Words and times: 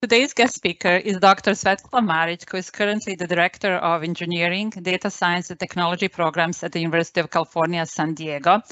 Today's 0.00 0.32
guest 0.32 0.54
speaker 0.54 0.94
is 0.94 1.18
Dr. 1.18 1.56
Svetislav 1.56 2.06
Maric, 2.06 2.48
who 2.48 2.56
is 2.58 2.70
currently 2.70 3.16
the 3.16 3.26
Director 3.26 3.74
of 3.74 4.04
Engineering, 4.04 4.70
Data 4.70 5.10
Science 5.10 5.50
and 5.50 5.58
Technology 5.58 6.06
Programs 6.06 6.62
at 6.62 6.70
the 6.70 6.78
University 6.78 7.18
of 7.18 7.32
California, 7.32 7.84
San 7.84 8.14
Diego. 8.14 8.62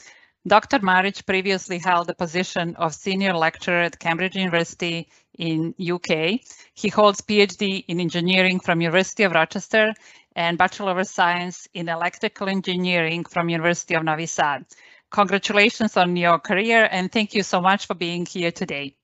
Dr. 0.46 0.78
Maric 0.78 1.26
previously 1.26 1.78
held 1.78 2.06
the 2.06 2.14
position 2.14 2.76
of 2.76 2.94
Senior 2.94 3.32
Lecturer 3.32 3.82
at 3.82 3.98
Cambridge 3.98 4.36
University 4.36 5.08
in 5.36 5.74
UK. 5.80 6.38
He 6.74 6.90
holds 6.90 7.22
PhD 7.22 7.84
in 7.88 7.98
Engineering 7.98 8.60
from 8.60 8.80
University 8.80 9.24
of 9.24 9.32
Rochester 9.32 9.94
and 10.36 10.56
Bachelor 10.56 10.96
of 10.96 11.08
Science 11.08 11.66
in 11.74 11.88
Electrical 11.88 12.48
Engineering 12.48 13.24
from 13.24 13.48
University 13.48 13.94
of 13.94 14.04
Novi 14.04 14.26
Sad. 14.26 14.64
Congratulations 15.10 15.96
on 15.96 16.14
your 16.14 16.38
career 16.38 16.88
and 16.88 17.10
thank 17.10 17.34
you 17.34 17.42
so 17.42 17.60
much 17.60 17.86
for 17.86 17.94
being 17.94 18.24
here 18.26 18.52
today. 18.52 18.94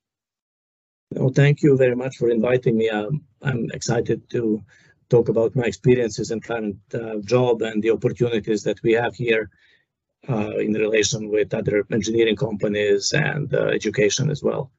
Well, 1.16 1.32
thank 1.34 1.62
you 1.62 1.76
very 1.76 1.94
much 1.94 2.16
for 2.16 2.30
inviting 2.30 2.76
me. 2.76 2.88
Um, 2.88 3.24
I'm 3.42 3.70
excited 3.72 4.30
to 4.30 4.62
talk 5.08 5.28
about 5.28 5.54
my 5.54 5.64
experiences 5.64 6.30
and 6.30 6.42
current 6.42 6.76
uh, 6.94 7.16
job 7.24 7.62
and 7.62 7.82
the 7.82 7.90
opportunities 7.90 8.62
that 8.62 8.82
we 8.82 8.92
have 8.92 9.14
here 9.14 9.50
uh, 10.28 10.56
in 10.56 10.72
relation 10.72 11.28
with 11.28 11.52
other 11.52 11.84
engineering 11.92 12.36
companies 12.36 13.12
and 13.12 13.52
uh, 13.54 13.66
education 13.66 14.30
as 14.30 14.42
well. 14.42 14.70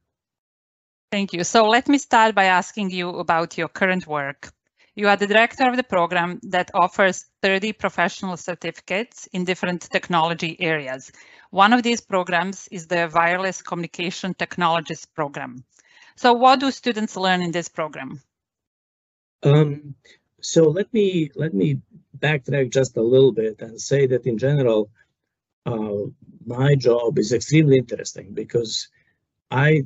Thank 1.11 1.33
you. 1.33 1.43
So 1.43 1.67
let 1.67 1.87
me 1.87 1.99
start 1.99 2.33
by 2.33 2.45
asking 2.45 2.89
you 2.89 3.09
about 3.09 3.57
your 3.57 3.67
current 3.67 4.07
work. 4.07 4.51
You 4.95 5.09
are 5.09 5.17
the 5.17 5.27
director 5.27 5.67
of 5.69 5.75
the 5.75 5.83
program 5.83 6.39
that 6.43 6.71
offers 6.73 7.25
30 7.41 7.73
professional 7.73 8.37
certificates 8.37 9.27
in 9.33 9.43
different 9.43 9.81
technology 9.91 10.55
areas. 10.59 11.11
One 11.49 11.73
of 11.73 11.83
these 11.83 12.01
programs 12.01 12.67
is 12.71 12.87
the 12.87 13.11
Wireless 13.13 13.61
Communication 13.61 14.33
Technologies 14.33 15.05
program. 15.05 15.63
So 16.15 16.33
what 16.33 16.59
do 16.59 16.71
students 16.71 17.15
learn 17.17 17.41
in 17.41 17.51
this 17.51 17.69
program? 17.69 18.21
Um, 19.43 19.95
so 20.41 20.69
let 20.69 20.93
me 20.93 21.31
let 21.35 21.53
me 21.53 21.81
backtrack 22.17 22.71
just 22.71 22.97
a 22.97 23.01
little 23.01 23.31
bit 23.31 23.61
and 23.61 23.79
say 23.79 24.07
that 24.07 24.25
in 24.25 24.37
general, 24.37 24.89
uh, 25.65 26.03
my 26.45 26.75
job 26.75 27.17
is 27.19 27.33
extremely 27.33 27.77
interesting 27.77 28.33
because 28.33 28.89
I 29.51 29.83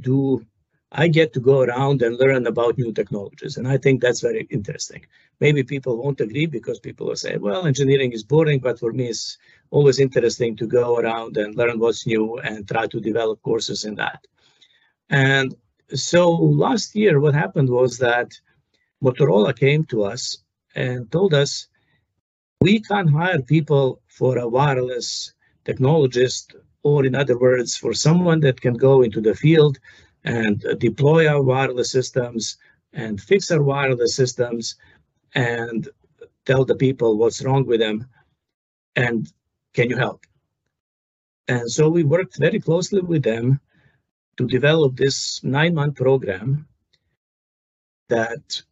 do 0.00 0.44
I 0.90 1.08
get 1.08 1.34
to 1.34 1.40
go 1.40 1.60
around 1.60 2.00
and 2.00 2.16
learn 2.16 2.46
about 2.46 2.78
new 2.78 2.92
technologies, 2.92 3.58
and 3.58 3.68
I 3.68 3.76
think 3.76 4.00
that's 4.00 4.22
very 4.22 4.46
interesting. 4.48 5.04
Maybe 5.38 5.62
people 5.62 5.98
won't 5.98 6.22
agree 6.22 6.46
because 6.46 6.80
people 6.80 7.08
will 7.08 7.16
say, 7.16 7.36
"Well, 7.36 7.66
engineering 7.66 8.12
is 8.12 8.24
boring," 8.24 8.60
but 8.60 8.78
for 8.78 8.92
me, 8.92 9.08
it's 9.08 9.36
always 9.70 9.98
interesting 9.98 10.56
to 10.56 10.66
go 10.66 10.96
around 10.96 11.36
and 11.36 11.54
learn 11.54 11.78
what's 11.78 12.06
new 12.06 12.38
and 12.38 12.66
try 12.66 12.86
to 12.86 13.00
develop 13.00 13.42
courses 13.42 13.84
in 13.84 13.96
that. 13.96 14.26
And 15.10 15.54
so 15.94 16.30
last 16.30 16.94
year, 16.94 17.20
what 17.20 17.34
happened 17.34 17.70
was 17.70 17.98
that 17.98 18.32
Motorola 19.02 19.58
came 19.58 19.84
to 19.86 20.04
us 20.04 20.38
and 20.74 21.10
told 21.10 21.34
us, 21.34 21.68
we 22.60 22.80
can't 22.80 23.10
hire 23.10 23.40
people 23.40 24.00
for 24.08 24.38
a 24.38 24.48
wireless 24.48 25.32
technologist, 25.64 26.54
or 26.82 27.04
in 27.04 27.14
other 27.14 27.38
words, 27.38 27.76
for 27.76 27.92
someone 27.92 28.40
that 28.40 28.60
can 28.60 28.74
go 28.74 29.02
into 29.02 29.20
the 29.20 29.34
field 29.34 29.78
and 30.24 30.64
deploy 30.78 31.28
our 31.28 31.42
wireless 31.42 31.92
systems 31.92 32.58
and 32.92 33.20
fix 33.20 33.50
our 33.50 33.62
wireless 33.62 34.16
systems 34.16 34.74
and 35.34 35.88
tell 36.46 36.64
the 36.64 36.74
people 36.74 37.16
what's 37.16 37.44
wrong 37.44 37.64
with 37.66 37.80
them 37.80 38.06
and 38.96 39.32
can 39.74 39.88
you 39.88 39.96
help? 39.96 40.26
And 41.46 41.70
so 41.70 41.88
we 41.88 42.02
worked 42.02 42.38
very 42.38 42.60
closely 42.60 43.00
with 43.00 43.22
them 43.22 43.60
to 44.38 44.46
develop 44.46 44.96
this 44.96 45.42
nine 45.42 45.74
month 45.74 45.96
program 45.96 46.66
that 48.08 48.62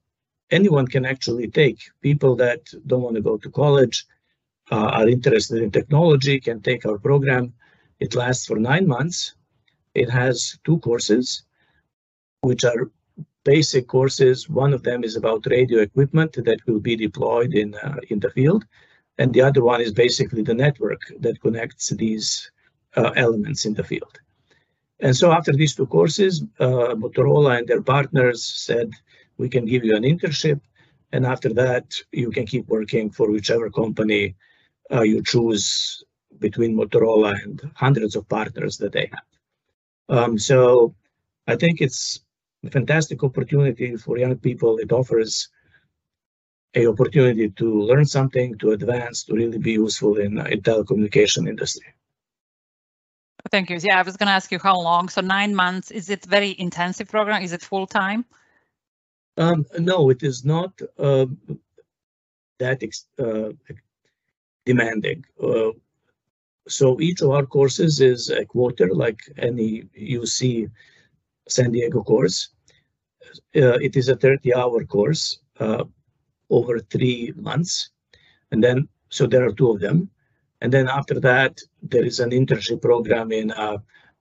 anyone 0.50 0.86
can 0.86 1.04
actually 1.04 1.48
take. 1.48 1.80
People 2.00 2.36
that 2.36 2.60
don't 2.86 3.02
want 3.02 3.16
to 3.16 3.22
go 3.22 3.36
to 3.36 3.50
college, 3.50 4.06
uh, 4.70 4.90
are 4.98 5.08
interested 5.08 5.62
in 5.62 5.70
technology, 5.70 6.40
can 6.40 6.60
take 6.60 6.86
our 6.86 6.98
program. 6.98 7.52
It 8.00 8.14
lasts 8.14 8.46
for 8.46 8.58
nine 8.58 8.86
months. 8.86 9.34
It 9.94 10.08
has 10.10 10.58
two 10.64 10.78
courses, 10.78 11.42
which 12.42 12.64
are 12.64 12.90
basic 13.44 13.86
courses. 13.88 14.48
One 14.48 14.72
of 14.72 14.82
them 14.82 15.04
is 15.04 15.16
about 15.16 15.46
radio 15.46 15.80
equipment 15.80 16.32
that 16.44 16.60
will 16.66 16.80
be 16.80 16.96
deployed 16.96 17.54
in, 17.54 17.74
uh, 17.76 17.98
in 18.10 18.20
the 18.20 18.30
field. 18.30 18.64
And 19.18 19.32
the 19.32 19.42
other 19.42 19.64
one 19.64 19.80
is 19.80 19.92
basically 19.92 20.42
the 20.42 20.54
network 20.54 21.00
that 21.20 21.40
connects 21.40 21.88
these 21.90 22.50
uh, 22.96 23.12
elements 23.16 23.64
in 23.64 23.74
the 23.74 23.84
field. 23.84 24.20
And 25.00 25.14
so 25.16 25.32
after 25.32 25.52
these 25.52 25.74
two 25.74 25.86
courses, 25.86 26.44
uh, 26.58 26.94
Motorola 26.94 27.58
and 27.58 27.68
their 27.68 27.82
partners 27.82 28.42
said, 28.42 28.90
we 29.36 29.48
can 29.48 29.66
give 29.66 29.84
you 29.84 29.94
an 29.94 30.04
internship. 30.04 30.60
And 31.12 31.26
after 31.26 31.52
that, 31.54 31.94
you 32.12 32.30
can 32.30 32.46
keep 32.46 32.66
working 32.68 33.10
for 33.10 33.30
whichever 33.30 33.70
company 33.70 34.34
uh, 34.90 35.02
you 35.02 35.22
choose 35.22 36.02
between 36.38 36.76
Motorola 36.76 37.40
and 37.42 37.70
hundreds 37.74 38.16
of 38.16 38.28
partners 38.28 38.78
that 38.78 38.92
they 38.92 39.10
have. 39.12 40.18
Um, 40.18 40.38
so 40.38 40.94
I 41.46 41.56
think 41.56 41.80
it's 41.80 42.20
a 42.64 42.70
fantastic 42.70 43.22
opportunity 43.22 43.96
for 43.96 44.18
young 44.18 44.36
people. 44.36 44.78
It 44.78 44.92
offers 44.92 45.48
a 46.74 46.86
opportunity 46.86 47.50
to 47.50 47.82
learn 47.82 48.06
something, 48.06 48.58
to 48.58 48.72
advance, 48.72 49.24
to 49.24 49.34
really 49.34 49.58
be 49.58 49.72
useful 49.72 50.18
in, 50.18 50.38
uh, 50.38 50.44
in 50.44 50.60
telecommunication 50.60 51.48
industry. 51.48 51.86
Thank 53.50 53.70
you. 53.70 53.78
Yeah, 53.80 53.98
I 53.98 54.02
was 54.02 54.16
going 54.16 54.26
to 54.28 54.32
ask 54.32 54.50
you 54.50 54.58
how 54.58 54.78
long. 54.80 55.08
So 55.08 55.20
nine 55.20 55.54
months. 55.54 55.90
Is 55.90 56.10
it 56.10 56.24
very 56.24 56.54
intensive 56.58 57.08
program? 57.08 57.42
Is 57.42 57.52
it 57.52 57.62
full 57.62 57.86
time? 57.86 58.24
Um, 59.36 59.66
no, 59.78 60.10
it 60.10 60.22
is 60.22 60.44
not 60.44 60.80
uh, 60.98 61.26
that 62.58 62.82
uh, 63.18 63.52
demanding. 64.64 65.24
Uh, 65.42 65.70
so 66.68 67.00
each 67.00 67.20
of 67.20 67.30
our 67.30 67.46
courses 67.46 68.00
is 68.00 68.30
a 68.30 68.44
quarter, 68.44 68.92
like 68.92 69.20
any 69.38 69.84
UC 69.98 70.70
San 71.48 71.72
Diego 71.72 72.02
course. 72.02 72.48
Uh, 73.54 73.78
it 73.78 73.96
is 73.96 74.08
a 74.08 74.16
30-hour 74.16 74.84
course 74.84 75.38
uh, 75.60 75.84
over 76.50 76.78
three 76.78 77.32
months, 77.36 77.90
and 78.50 78.62
then 78.62 78.88
so 79.10 79.26
there 79.26 79.46
are 79.46 79.52
two 79.52 79.70
of 79.70 79.80
them. 79.80 80.10
And 80.66 80.72
then 80.72 80.88
after 80.88 81.20
that, 81.20 81.60
there 81.80 82.04
is 82.04 82.18
an 82.18 82.30
internship 82.30 82.82
program 82.82 83.30
in 83.30 83.52
uh, 83.52 83.78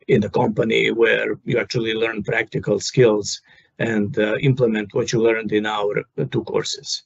in 0.07 0.22
the 0.22 0.29
company 0.29 0.91
where 0.91 1.39
you 1.44 1.57
actually 1.57 1.95
learn 1.95 2.22
practical 2.22 2.79
skills 2.79 3.41
and 3.79 4.19
uh, 4.19 4.35
implement 4.50 4.94
what 4.94 5.11
you 5.11 5.23
learned 5.23 5.51
in 5.53 5.66
our 5.66 6.03
two 6.34 6.44
courses. 6.44 7.01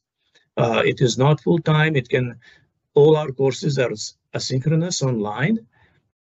Uh, 0.58 0.82
it 0.86 1.00
is 1.00 1.18
not 1.18 1.40
full 1.40 1.60
time. 1.60 1.96
It 1.96 2.10
can 2.10 2.36
all 2.96 3.16
our 3.16 3.32
courses 3.32 3.80
are 3.80 3.94
asynchronous 4.36 5.02
online, 5.02 5.58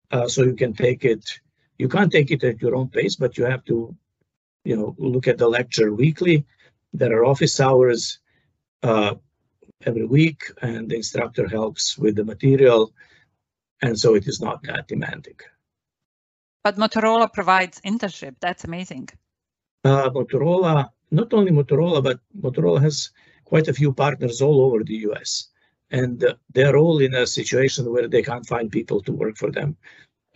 uh, 0.10 0.28
so 0.28 0.42
you 0.42 0.56
can 0.56 0.74
take 0.74 1.06
it. 1.06 1.24
You 1.78 1.90
can't 1.90 2.12
take 2.12 2.32
it 2.32 2.44
at 2.44 2.64
your 2.64 2.74
own 2.74 2.90
pace, 2.90 3.16
but 3.16 3.38
you 3.38 3.46
have 3.46 3.64
to, 3.66 3.96
you 4.66 4.76
know, 4.76 4.96
look 4.98 5.28
at 5.28 5.38
the 5.38 5.48
lecture 5.48 5.94
weekly. 5.94 6.48
There 6.94 7.14
are 7.18 7.26
office 7.26 7.60
hours. 7.60 8.18
Every 9.86 10.06
week 10.06 10.44
and 10.62 10.90
the 10.90 10.96
instructor 10.96 11.48
helps 11.48 11.98
with 11.98 12.16
the 12.16 12.24
material. 12.24 12.94
And 13.82 14.00
so 14.00 14.16
it 14.16 14.28
is 14.28 14.40
not 14.40 14.64
that 14.64 14.88
demanding. 14.88 15.40
But 16.64 16.78
Motorola 16.78 17.32
provides 17.32 17.82
internship. 17.82 18.36
That's 18.40 18.64
amazing. 18.64 19.10
Uh, 19.84 20.10
Motorola, 20.10 20.90
not 21.12 21.34
only 21.34 21.52
Motorola, 21.52 22.02
but 22.02 22.20
Motorola 22.42 22.82
has 22.82 23.12
quite 23.44 23.68
a 23.68 23.74
few 23.74 23.94
partners 23.94 24.42
all 24.42 24.62
over 24.62 24.84
the 24.84 24.96
US. 25.10 25.50
And 25.92 26.24
uh, 26.24 26.36
they're 26.54 26.78
all 26.78 27.00
in 27.00 27.14
a 27.14 27.28
situation 27.28 27.92
where 27.92 28.08
they 28.08 28.24
can't 28.24 28.48
find 28.48 28.72
people 28.72 29.02
to 29.02 29.12
work 29.12 29.38
for 29.38 29.52
them. 29.52 29.76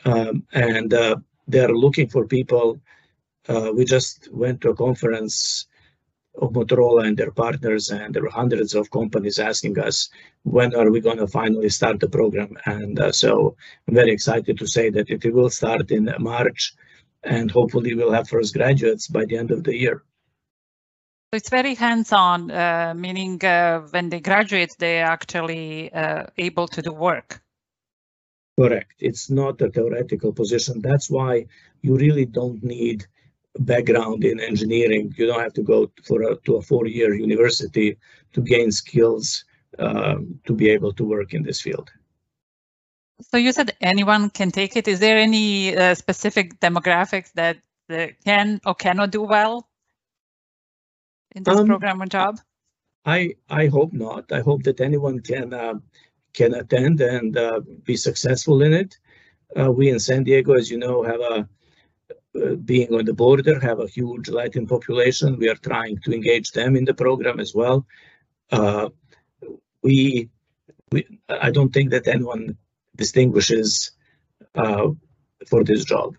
Um, 0.05 0.45
and 0.51 0.93
uh, 0.93 1.15
they're 1.47 1.73
looking 1.73 2.09
for 2.09 2.27
people. 2.27 2.79
Uh, 3.47 3.71
we 3.73 3.85
just 3.85 4.29
went 4.31 4.61
to 4.61 4.69
a 4.69 4.75
conference 4.75 5.67
of 6.37 6.53
Motorola 6.53 7.05
and 7.07 7.17
their 7.17 7.31
partners, 7.31 7.89
and 7.89 8.13
there 8.13 8.23
were 8.23 8.29
hundreds 8.29 8.75
of 8.75 8.91
companies 8.91 9.39
asking 9.39 9.79
us 9.79 10.09
when 10.43 10.75
are 10.75 10.91
we 10.91 11.01
going 11.01 11.17
to 11.17 11.27
finally 11.27 11.69
start 11.69 11.99
the 11.99 12.09
program. 12.09 12.57
And 12.65 12.99
uh, 12.99 13.11
so 13.11 13.55
I'm 13.87 13.95
very 13.95 14.11
excited 14.11 14.57
to 14.59 14.67
say 14.67 14.89
that 14.91 15.09
it 15.09 15.33
will 15.33 15.49
start 15.49 15.91
in 15.91 16.13
March, 16.19 16.75
and 17.23 17.51
hopefully 17.51 17.95
we'll 17.95 18.11
have 18.11 18.29
first 18.29 18.53
graduates 18.53 19.07
by 19.07 19.25
the 19.25 19.37
end 19.37 19.51
of 19.51 19.63
the 19.63 19.75
year. 19.75 20.03
It's 21.33 21.49
very 21.49 21.75
hands-on, 21.75 22.51
uh, 22.51 22.93
meaning 22.95 23.43
uh, 23.43 23.81
when 23.91 24.09
they 24.09 24.21
graduate, 24.21 24.73
they're 24.79 25.05
actually 25.05 25.91
uh, 25.91 26.27
able 26.37 26.67
to 26.69 26.81
do 26.81 26.93
work. 26.93 27.41
Correct. 28.57 28.93
It's 28.99 29.29
not 29.29 29.61
a 29.61 29.69
theoretical 29.69 30.31
position. 30.33 30.81
That's 30.81 31.09
why 31.09 31.47
you 31.81 31.97
really 31.97 32.25
don't 32.25 32.63
need 32.63 33.05
background 33.59 34.23
in 34.23 34.39
engineering. 34.39 35.13
You 35.17 35.27
don't 35.27 35.41
have 35.41 35.53
to 35.53 35.61
go 35.61 35.91
for 36.03 36.21
a, 36.23 36.35
to 36.45 36.55
a 36.55 36.61
four-year 36.61 37.13
university 37.15 37.97
to 38.33 38.41
gain 38.41 38.71
skills 38.71 39.45
um, 39.79 40.39
to 40.45 40.53
be 40.53 40.69
able 40.69 40.93
to 40.93 41.03
work 41.03 41.33
in 41.33 41.43
this 41.43 41.61
field. 41.61 41.89
So 43.21 43.37
you 43.37 43.51
said 43.51 43.75
anyone 43.81 44.29
can 44.29 44.51
take 44.51 44.75
it. 44.75 44.87
Is 44.87 44.99
there 44.99 45.17
any 45.17 45.75
uh, 45.75 45.95
specific 45.95 46.59
demographics 46.59 47.31
that 47.33 47.57
uh, 47.89 48.07
can 48.23 48.61
or 48.65 48.75
cannot 48.75 49.11
do 49.11 49.23
well 49.23 49.67
in 51.35 51.43
this 51.43 51.57
Um, 51.57 51.67
program 51.67 52.01
or 52.01 52.05
job? 52.05 52.39
I 53.05 53.35
I 53.49 53.67
hope 53.67 53.93
not. 53.93 54.31
I 54.31 54.41
hope 54.41 54.63
that 54.63 54.81
anyone 54.81 55.19
can 55.21 55.53
uh, 55.53 55.79
can 56.33 56.53
attend 56.53 57.01
and 57.01 57.37
uh, 57.37 57.61
be 57.83 57.95
successful 57.95 58.61
in 58.61 58.73
it. 58.73 58.99
Uh, 59.55 59.71
we 59.71 59.89
in 59.89 59.99
San 59.99 60.23
Diego, 60.23 60.53
as 60.53 60.69
you 60.69 60.77
know, 60.77 61.03
have 61.03 61.21
a 61.21 61.47
being 62.65 62.93
on 62.93 63.05
the 63.05 63.13
border, 63.13 63.59
have 63.59 63.79
a 63.79 63.87
huge 63.87 64.29
Latin 64.29 64.67
population. 64.67 65.37
We 65.39 65.49
are 65.49 65.55
trying 65.55 65.97
to 65.99 66.13
engage 66.13 66.51
them 66.51 66.75
in 66.75 66.85
the 66.85 66.93
program 66.93 67.39
as 67.39 67.53
well. 67.53 67.85
Uh, 68.51 68.89
we, 69.83 70.29
we, 70.91 71.19
I 71.29 71.51
don't 71.51 71.73
think 71.73 71.91
that 71.91 72.07
anyone 72.07 72.57
distinguishes 72.95 73.91
uh, 74.55 74.89
for 75.49 75.63
this 75.63 75.85
job. 75.85 76.15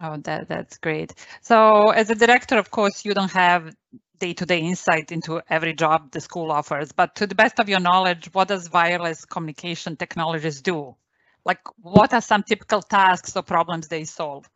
Oh, 0.00 0.16
that 0.18 0.48
that's 0.48 0.76
great. 0.78 1.14
So 1.40 1.90
as 1.90 2.10
a 2.10 2.14
director, 2.14 2.58
of 2.58 2.70
course, 2.70 3.04
you 3.04 3.14
don't 3.14 3.30
have 3.32 3.74
day-to-day 4.18 4.58
insight 4.60 5.12
into 5.12 5.40
every 5.48 5.72
job 5.72 6.10
the 6.10 6.20
school 6.20 6.52
offers, 6.52 6.92
but 6.92 7.14
to 7.16 7.26
the 7.26 7.34
best 7.34 7.58
of 7.58 7.68
your 7.68 7.80
knowledge, 7.80 8.28
what 8.32 8.48
does 8.48 8.70
wireless 8.70 9.24
communication 9.24 9.96
technologies 9.96 10.62
do? 10.62 10.96
Like, 11.44 11.60
what 11.76 12.12
are 12.14 12.20
some 12.20 12.42
typical 12.42 12.82
tasks 12.82 13.36
or 13.36 13.42
problems 13.42 13.88
they 13.88 14.04
solve? 14.04 14.48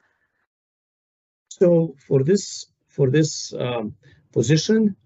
So 1.48 1.94
for 2.06 2.22
this 2.22 2.66
for 2.86 3.10
this 3.10 3.52
um, 3.54 3.94
position, 4.32 4.96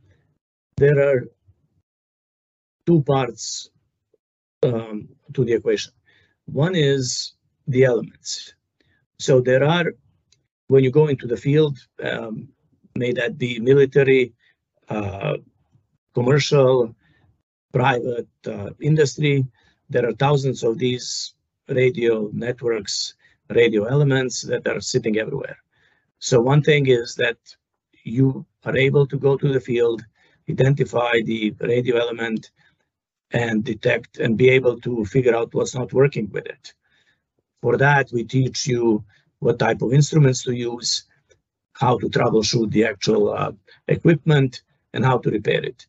there 0.76 0.98
are 1.08 1.24
two 2.86 3.02
parts 3.02 3.70
um, 4.62 5.08
to 5.34 5.44
the 5.44 5.54
equation. 5.54 5.92
One 6.46 6.74
is 6.74 7.34
the 7.66 7.84
elements. 7.84 8.54
So 9.18 9.40
there 9.40 9.64
are 9.64 9.92
when 10.68 10.84
you 10.84 10.90
go 10.90 11.08
into 11.08 11.26
the 11.26 11.36
field, 11.36 11.78
um, 12.02 12.48
may 12.96 13.12
that 13.12 13.36
be 13.36 13.60
military, 13.60 14.32
uh, 14.88 15.36
commercial, 16.14 16.94
private 17.72 18.28
uh, 18.46 18.70
industry, 18.80 19.46
there 19.90 20.08
are 20.08 20.12
thousands 20.12 20.62
of 20.62 20.78
these 20.78 21.34
radio 21.68 22.30
networks, 22.32 23.14
radio 23.48 23.84
elements 23.84 24.42
that 24.42 24.66
are 24.66 24.80
sitting 24.80 25.18
everywhere. 25.18 25.56
So 26.18 26.40
one 26.40 26.62
thing 26.62 26.86
is 26.86 27.14
that 27.16 27.38
you 28.04 28.46
are 28.64 28.76
able 28.76 29.06
to 29.06 29.18
go 29.18 29.36
to 29.36 29.52
the 29.52 29.60
field, 29.60 30.02
identify 30.48 31.20
the 31.24 31.54
radio 31.60 31.96
element, 31.96 32.50
and 33.32 33.64
detect 33.64 34.18
and 34.18 34.36
be 34.36 34.48
able 34.50 34.78
to 34.80 35.04
figure 35.04 35.34
out 35.34 35.54
what's 35.54 35.74
not 35.74 35.92
working 35.92 36.30
with 36.30 36.46
it. 36.46 36.74
For 37.62 37.76
that, 37.76 38.10
we 38.12 38.24
teach 38.24 38.66
you 38.66 39.04
what 39.38 39.58
type 39.58 39.82
of 39.82 39.92
instruments 39.92 40.42
to 40.44 40.52
use, 40.52 41.04
how 41.72 41.98
to 41.98 42.08
troubleshoot 42.08 42.70
the 42.70 42.84
actual 42.84 43.32
uh, 43.32 43.52
equipment, 43.88 44.62
and 44.92 45.04
how 45.04 45.18
to 45.18 45.30
repair 45.30 45.62
it. 45.62 45.86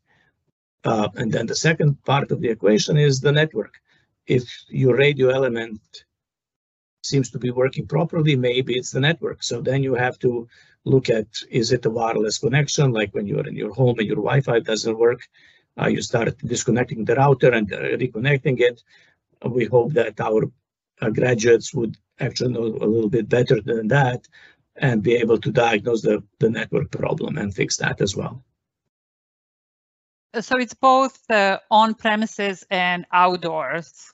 Uh, 0.86 1.10
and 1.16 1.32
then 1.32 1.46
the 1.46 1.56
second 1.56 2.02
part 2.04 2.32
of 2.32 2.42
the 2.42 2.50
equation 2.50 2.98
is 2.98 3.20
the 3.20 3.32
network. 3.32 3.76
If 4.26 4.44
your 4.70 4.96
radio 4.96 5.30
element 5.30 5.82
seems 7.04 7.30
to 7.32 7.40
be 7.40 7.52
working 7.52 7.88
properly, 7.88 8.36
maybe 8.36 8.78
it's 8.78 8.92
the 8.92 9.00
network. 9.00 9.44
So 9.44 9.62
then 9.62 9.84
you 9.84 9.96
have 9.96 10.18
to 10.20 10.48
look 10.86 11.10
at, 11.10 11.28
is 11.50 11.72
it 11.72 11.86
a 11.86 11.90
wireless 11.90 12.38
connection? 12.38 12.92
Like 12.92 13.14
when 13.14 13.28
you're 13.28 13.48
in 13.48 13.56
your 13.56 13.74
home 13.74 14.00
and 14.00 14.08
your 14.08 14.18
Wi-Fi 14.18 14.60
doesn't 14.60 14.98
work, 14.98 15.22
uh, 15.80 15.88
you 15.88 16.02
start 16.02 16.38
disconnecting 16.40 17.06
the 17.06 17.16
router 17.16 17.52
and 17.52 17.72
uh, 17.74 17.78
reconnecting 17.78 18.60
it. 18.60 18.84
We 19.46 19.66
hope 19.66 19.94
that 19.94 20.20
our 20.22 20.44
uh, 21.02 21.10
graduates 21.10 21.74
would 21.74 21.98
actually 22.20 22.54
know 22.54 22.64
a 22.64 22.88
little 22.88 23.10
bit 23.10 23.28
better 23.28 23.60
than 23.60 23.90
that 23.90 24.28
and 24.76 25.04
be 25.04 25.16
able 25.16 25.40
to 25.40 25.52
diagnose 25.52 26.02
the, 26.02 26.24
the 26.40 26.50
network 26.50 26.92
problem 26.92 27.38
and 27.38 27.54
fix 27.54 27.78
that 27.78 28.02
as 28.02 28.16
well. 28.16 28.44
So 30.40 30.58
it's 30.58 30.74
both 30.74 31.20
uh, 31.30 31.60
on 31.70 31.94
premises 31.94 32.66
and 32.72 33.06
outdoors. 33.12 34.13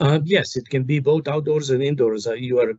Uh, 0.00 0.20
yes, 0.24 0.56
it 0.56 0.68
can 0.68 0.84
be 0.84 1.00
both 1.00 1.26
outdoors 1.28 1.70
and 1.70 1.82
indoors. 1.82 2.26
Uh, 2.26 2.34
you 2.34 2.60
are 2.60 2.74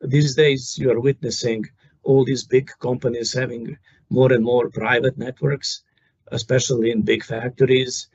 these 0.00 0.34
days 0.34 0.76
you 0.78 0.90
are 0.90 1.00
witnessing 1.00 1.64
all 2.02 2.24
these 2.24 2.44
big 2.44 2.70
companies 2.80 3.32
having 3.32 3.76
more 4.10 4.32
and 4.32 4.44
more 4.44 4.70
private 4.70 5.16
networks, 5.18 5.82
especially 6.28 6.90
in 6.90 7.02
big 7.02 7.24
factories. 7.24 8.08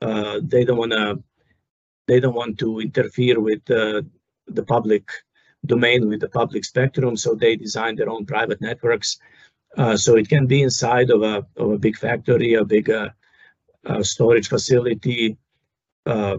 Uh, 0.00 0.40
they 0.42 0.64
don't 0.64 0.78
want 0.78 0.92
to 0.92 1.22
they 2.06 2.20
don't 2.20 2.34
want 2.34 2.58
to 2.58 2.80
interfere 2.80 3.40
with 3.40 3.64
the 3.64 4.64
public 4.66 5.08
domain 5.66 6.08
with 6.08 6.20
the 6.20 6.28
public 6.28 6.64
spectrum, 6.64 7.16
so 7.16 7.34
they 7.34 7.56
design 7.56 7.96
their 7.96 8.10
own 8.10 8.26
private 8.26 8.60
networks. 8.60 9.18
Uh, 9.76 9.96
so 9.96 10.16
it 10.16 10.28
can 10.28 10.46
be 10.46 10.62
inside 10.62 11.10
of 11.10 11.22
a 11.22 11.46
of 11.56 11.70
a 11.72 11.78
big 11.78 11.96
factory, 11.96 12.54
a 12.54 12.64
big 12.64 12.90
uh, 12.90 13.08
uh, 13.86 14.02
storage 14.02 14.48
facility. 14.48 15.36
Uh, 16.06 16.36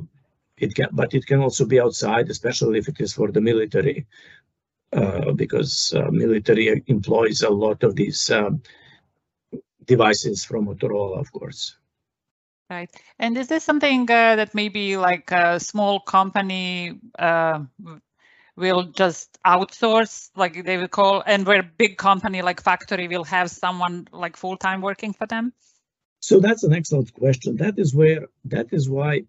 it 0.58 0.76
can, 0.76 0.88
but 0.92 1.14
it 1.14 1.26
can 1.26 1.40
also 1.40 1.66
be 1.66 1.80
outside, 1.80 2.30
especially 2.30 2.80
if 2.80 2.88
it 2.88 3.00
is 3.00 3.14
for 3.14 3.32
the 3.32 3.42
military, 3.42 4.06
uh, 4.94 5.32
because 5.34 5.94
uh, 5.94 6.10
military 6.12 6.84
employs 6.88 7.42
a 7.42 7.50
lot 7.50 7.84
of 7.84 7.96
these 7.96 8.30
um, 8.32 8.62
devices 9.86 10.46
from 10.46 10.68
Motorola, 10.68 11.20
of 11.20 11.32
course. 11.32 11.78
Right. 12.70 12.90
And 13.20 13.38
is 13.38 13.48
this 13.48 13.64
something 13.64 14.08
that 14.08 14.56
maybe 14.56 14.98
like 14.98 15.32
a 15.32 15.60
small 15.60 16.00
company 16.00 17.00
will 18.56 18.84
just 18.84 19.38
outsource 19.46 20.30
like 20.36 20.64
they 20.66 20.78
will 20.78 20.88
call 20.88 21.24
and 21.26 21.46
where 21.46 21.64
big 21.64 21.98
company 21.98 22.42
like 22.42 22.62
factory 22.62 23.08
will 23.08 23.24
have 23.24 23.52
someone 23.52 24.08
like 24.12 24.38
full-time 24.38 24.82
working 24.82 25.14
for 25.14 25.28
them 25.28 25.54
so 26.20 26.40
that's 26.40 26.64
an 26.64 26.74
excellent 26.74 27.14
question 27.14 27.58
that 27.58 27.78
is 27.78 27.94
where 27.94 28.28
that 28.46 28.68
is 28.72 28.90
why 28.90 29.22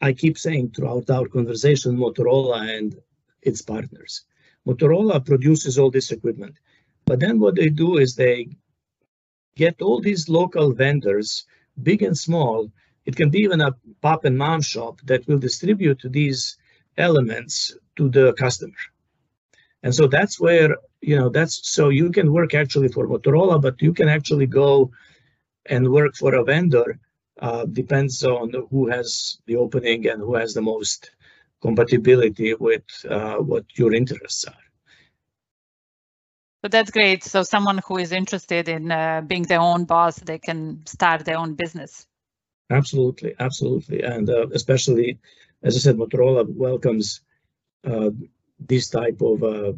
i 0.00 0.12
keep 0.12 0.36
saying 0.38 0.70
throughout 0.70 1.08
our 1.10 1.26
conversation 1.28 1.96
motorola 1.96 2.60
and 2.78 3.00
its 3.42 3.62
partners 3.62 4.22
motorola 4.66 5.24
produces 5.24 5.78
all 5.78 5.90
this 5.90 6.10
equipment 6.10 6.58
but 7.06 7.20
then 7.20 7.38
what 7.38 7.54
they 7.54 7.68
do 7.68 7.98
is 7.98 8.14
they 8.14 8.48
get 9.56 9.80
all 9.82 10.00
these 10.00 10.28
local 10.28 10.72
vendors 10.72 11.46
big 11.82 12.02
and 12.02 12.16
small 12.16 12.70
it 13.06 13.16
can 13.16 13.30
be 13.30 13.38
even 13.38 13.60
a 13.60 13.74
pop 14.00 14.24
and 14.24 14.36
mom 14.38 14.62
shop 14.62 15.00
that 15.04 15.26
will 15.28 15.38
distribute 15.38 16.00
these 16.04 16.56
elements 16.96 17.76
to 17.96 18.08
the 18.08 18.32
customer. 18.34 18.74
And 19.82 19.94
so 19.94 20.06
that's 20.06 20.40
where, 20.40 20.76
you 21.00 21.16
know, 21.16 21.28
that's 21.28 21.68
so 21.68 21.90
you 21.90 22.10
can 22.10 22.32
work 22.32 22.54
actually 22.54 22.88
for 22.88 23.06
Motorola, 23.06 23.60
but 23.60 23.80
you 23.82 23.92
can 23.92 24.08
actually 24.08 24.46
go 24.46 24.90
and 25.66 25.90
work 25.92 26.16
for 26.16 26.34
a 26.34 26.44
vendor. 26.44 26.98
Uh, 27.40 27.64
depends 27.64 28.24
on 28.24 28.52
who 28.70 28.88
has 28.88 29.38
the 29.46 29.56
opening 29.56 30.06
and 30.08 30.20
who 30.20 30.34
has 30.36 30.54
the 30.54 30.62
most 30.62 31.10
compatibility 31.60 32.54
with 32.54 32.84
uh, 33.10 33.36
what 33.36 33.64
your 33.76 33.92
interests 33.92 34.44
are. 34.44 34.64
So 36.62 36.68
that's 36.68 36.90
great. 36.90 37.24
So 37.24 37.42
someone 37.42 37.80
who 37.86 37.98
is 37.98 38.12
interested 38.12 38.68
in 38.68 38.90
uh, 38.90 39.22
being 39.26 39.42
their 39.42 39.60
own 39.60 39.84
boss, 39.84 40.16
they 40.16 40.38
can 40.38 40.86
start 40.86 41.24
their 41.24 41.36
own 41.36 41.54
business. 41.54 42.06
Absolutely, 42.70 43.34
absolutely, 43.38 44.02
and 44.02 44.30
uh, 44.30 44.46
especially, 44.52 45.18
as 45.62 45.76
I 45.76 45.80
said, 45.80 45.96
Motorola 45.96 46.48
welcomes 46.48 47.20
uh, 47.84 48.10
this 48.58 48.88
type 48.88 49.20
of 49.20 49.42
uh, 49.42 49.72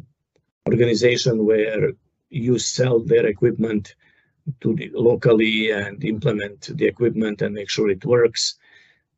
organization 0.69 1.45
where 1.45 1.91
you 2.29 2.57
sell 2.59 2.99
their 2.99 3.25
equipment 3.25 3.95
to 4.61 4.75
the, 4.75 4.91
locally 4.93 5.71
and 5.71 6.03
implement 6.03 6.69
the 6.77 6.85
equipment 6.85 7.41
and 7.41 7.53
make 7.53 7.69
sure 7.69 7.89
it 7.89 8.05
works. 8.05 8.55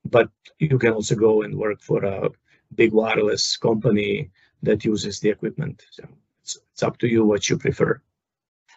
But 0.05 0.29
you 0.59 0.77
can 0.79 0.93
also 0.93 1.15
go 1.15 1.41
and 1.41 1.55
work 1.55 1.81
for 1.81 2.03
a 2.03 2.29
big 2.75 2.93
wireless 2.93 3.57
company 3.57 4.31
that 4.63 4.85
uses 4.85 5.19
the 5.19 5.29
equipment. 5.29 5.83
So 5.91 6.03
it's, 6.41 6.57
it's 6.71 6.83
up 6.83 6.97
to 6.99 7.07
you 7.07 7.25
what 7.25 7.49
you 7.49 7.57
prefer. 7.57 8.01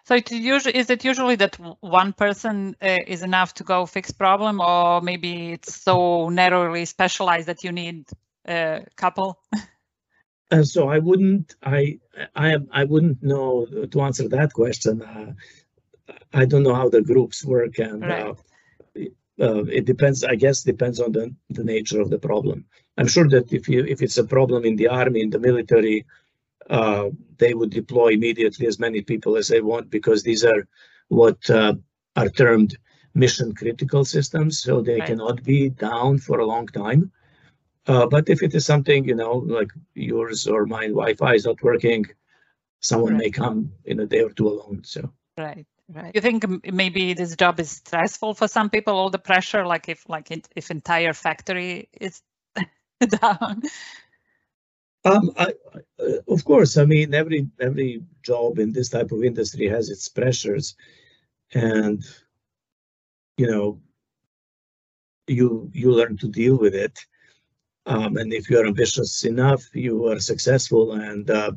So 0.04 0.16
it 0.16 0.32
usually 0.32 0.76
is 0.76 0.90
it 0.90 1.04
usually 1.04 1.36
that 1.36 1.56
one 1.80 2.12
person 2.12 2.76
uh, 2.82 2.98
is 3.06 3.22
enough 3.22 3.54
to 3.54 3.64
go 3.64 3.86
fix 3.86 4.10
problem, 4.10 4.60
or 4.60 5.00
maybe 5.00 5.52
it's 5.52 5.76
so 5.76 6.28
narrowly 6.28 6.84
specialized 6.86 7.46
that 7.46 7.62
you 7.62 7.70
need 7.70 8.08
a 8.44 8.84
couple. 8.96 9.38
And 10.50 10.66
so 10.68 10.88
I 10.88 10.98
wouldn't, 10.98 11.54
I, 11.62 12.00
I, 12.34 12.56
I 12.72 12.84
wouldn't 12.84 13.22
know 13.22 13.66
to 13.90 14.00
answer 14.02 14.28
that 14.28 14.52
question. 14.52 15.02
Uh, 15.02 15.32
I 16.32 16.44
don't 16.44 16.62
know 16.62 16.74
how 16.74 16.88
the 16.88 17.02
groups 17.02 17.44
work, 17.44 17.78
and 17.78 18.02
right. 18.02 18.26
uh, 18.26 18.34
uh, 19.40 19.64
it 19.64 19.84
depends. 19.84 20.24
I 20.24 20.34
guess 20.34 20.62
depends 20.62 21.00
on 21.00 21.12
the 21.12 21.34
the 21.50 21.64
nature 21.64 22.00
of 22.00 22.10
the 22.10 22.18
problem. 22.18 22.64
I'm 22.98 23.08
sure 23.08 23.28
that 23.28 23.52
if 23.52 23.68
you 23.68 23.84
if 23.84 24.02
it's 24.02 24.18
a 24.18 24.24
problem 24.24 24.64
in 24.64 24.76
the 24.76 24.88
army, 24.88 25.20
in 25.22 25.30
the 25.30 25.38
military, 25.38 26.06
uh, 26.70 27.10
they 27.38 27.54
would 27.54 27.70
deploy 27.70 28.08
immediately 28.08 28.66
as 28.66 28.78
many 28.78 29.02
people 29.02 29.36
as 29.36 29.48
they 29.48 29.60
want 29.60 29.90
because 29.90 30.22
these 30.22 30.44
are 30.44 30.66
what 31.08 31.38
uh, 31.50 31.74
are 32.16 32.28
termed 32.28 32.76
mission 33.14 33.54
critical 33.54 34.04
systems, 34.04 34.60
so 34.60 34.80
they 34.80 34.98
right. 34.98 35.06
cannot 35.06 35.42
be 35.42 35.68
down 35.68 36.18
for 36.18 36.38
a 36.38 36.46
long 36.46 36.66
time. 36.66 37.10
Uh, 37.86 38.06
but 38.06 38.28
if 38.28 38.42
it 38.42 38.54
is 38.54 38.64
something, 38.64 39.04
you 39.06 39.14
know, 39.14 39.32
like 39.32 39.70
yours 39.94 40.46
or 40.46 40.66
mine 40.66 40.90
Wi-Fi 40.90 41.34
is 41.34 41.44
not 41.44 41.62
working, 41.62 42.06
someone 42.80 43.14
right. 43.14 43.22
may 43.24 43.30
come 43.30 43.72
in 43.84 44.00
a 44.00 44.06
day 44.06 44.20
or 44.20 44.30
two 44.30 44.48
alone. 44.48 44.82
So 44.84 45.12
right, 45.36 45.66
Right. 45.88 46.12
You 46.14 46.20
think 46.20 46.44
maybe 46.72 47.12
this 47.12 47.36
job 47.36 47.60
is 47.60 47.70
stressful 47.70 48.34
for 48.34 48.48
some 48.48 48.70
people, 48.70 48.94
all 48.94 49.10
the 49.10 49.18
pressure, 49.18 49.66
like 49.66 49.88
if 49.88 50.08
like 50.08 50.28
if 50.56 50.70
entire 50.70 51.12
factory 51.12 51.88
is 52.00 52.22
down? 53.20 53.62
Um, 55.04 55.32
I, 55.36 55.54
uh, 55.98 56.18
of 56.28 56.44
course, 56.44 56.76
I 56.76 56.84
mean 56.84 57.12
every 57.12 57.48
every 57.60 58.04
job 58.22 58.58
in 58.58 58.72
this 58.72 58.88
type 58.88 59.10
of 59.12 59.24
industry 59.24 59.68
has 59.68 59.90
its 59.90 60.08
pressures, 60.08 60.76
and 61.52 62.02
you 63.36 63.50
know 63.50 63.80
you 65.26 65.70
you 65.74 65.92
learn 65.92 66.16
to 66.18 66.28
deal 66.28 66.56
with 66.56 66.74
it. 66.74 66.98
Um, 67.86 68.16
and 68.16 68.32
if 68.32 68.48
you're 68.48 68.66
ambitious 68.66 69.24
enough, 69.24 69.64
you 69.74 70.06
are 70.06 70.20
successful 70.20 70.92
and 70.92 71.28
uh, 71.28 71.52